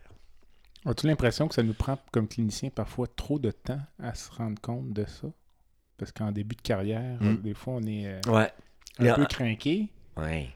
[0.85, 4.61] As-tu l'impression que ça nous prend, comme cliniciens, parfois trop de temps à se rendre
[4.61, 5.29] compte de ça?
[5.99, 7.37] Parce qu'en début de carrière, Mm.
[7.43, 8.51] des fois, on est euh, Ouais.
[8.99, 9.89] un Là, peu craqué.
[10.19, 10.51] Ouais.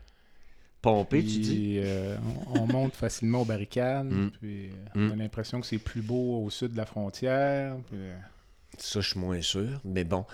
[0.81, 1.79] Pompé, tu dis?
[1.81, 2.17] euh,
[2.55, 4.11] on, on monte facilement aux barricades.
[4.11, 4.31] Mm.
[4.41, 5.19] Puis, euh, on a Mm.
[5.21, 7.77] l'impression que c'est plus beau au sud de la frontière.
[7.89, 8.17] puis, euh,
[8.79, 9.81] Ça, je suis moins sûr.
[9.85, 10.25] Mais bon,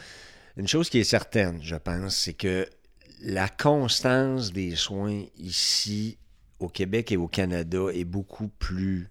[0.57, 2.67] une chose qui est certaine, je pense, c'est que
[3.21, 6.17] la constance des soins ici,
[6.61, 9.09] au Québec et au Canada, est beaucoup plus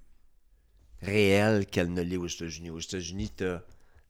[1.03, 2.69] réelle qu'elle ne l'est aux États-Unis.
[2.71, 3.61] Aux États-Unis, tu as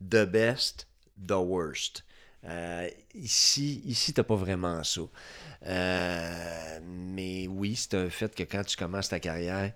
[0.02, 0.88] the best,
[1.28, 2.06] the worst.
[2.46, 5.02] Euh, ici, ici tu n'as pas vraiment ça.
[5.66, 9.74] Euh, mais oui, c'est un fait que quand tu commences ta carrière,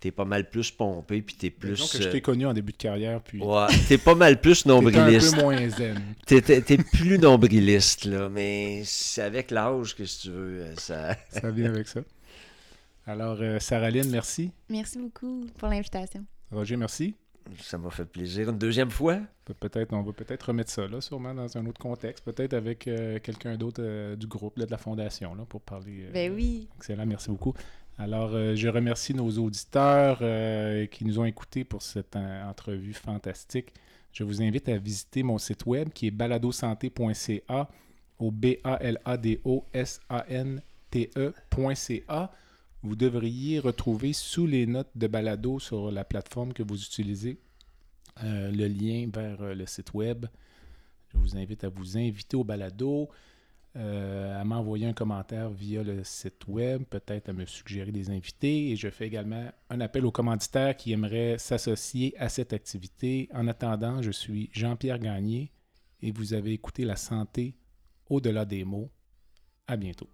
[0.00, 1.90] tu es pas mal plus pompé, puis tu es plus...
[1.90, 4.60] que je euh, t'ai connu en début de carrière, puis Ouais, t'es pas mal plus
[4.64, 5.34] t'étais un nombriliste.
[5.36, 6.00] peu moins zen.
[6.26, 10.74] T'es, t'es- t'es plus nombriliste, là, mais c'est avec l'âge que si tu veux, euh,
[10.76, 11.16] ça.
[11.30, 12.00] Ça vient avec ça.
[13.06, 14.50] Alors, euh, Sarah Lynn, merci.
[14.68, 16.24] Merci beaucoup pour l'invitation.
[16.50, 17.14] Roger, merci.
[17.60, 18.50] Ça m'a fait plaisir.
[18.50, 19.18] Une deuxième fois?
[19.44, 22.86] Pe- Peut-être, on va peut-être remettre ça là, sûrement dans un autre contexte, peut-être avec
[22.88, 26.04] euh, quelqu'un d'autre euh, du groupe, là, de la fondation, là, pour parler.
[26.08, 26.68] euh, Ben oui.
[26.76, 27.54] Excellent, merci beaucoup.
[27.98, 33.72] Alors, euh, je remercie nos auditeurs euh, qui nous ont écoutés pour cette entrevue fantastique.
[34.12, 37.68] Je vous invite à visiter mon site web qui est baladosanté.ca
[38.18, 38.30] au
[40.96, 42.30] B-A-L-A-D-O-S-A-N-T-E.ca.
[42.86, 47.40] Vous devriez retrouver sous les notes de balado sur la plateforme que vous utilisez
[48.22, 50.26] le lien vers le site web.
[51.12, 53.10] Je vous invite à vous inviter au balado.
[53.76, 58.70] Euh, à m'envoyer un commentaire via le site web, peut-être à me suggérer des invités.
[58.70, 63.28] Et je fais également un appel aux commanditaires qui aimeraient s'associer à cette activité.
[63.34, 65.52] En attendant, je suis Jean-Pierre Gagné
[66.00, 67.54] et vous avez écouté La santé
[68.08, 68.90] au-delà des mots.
[69.66, 70.08] À bientôt.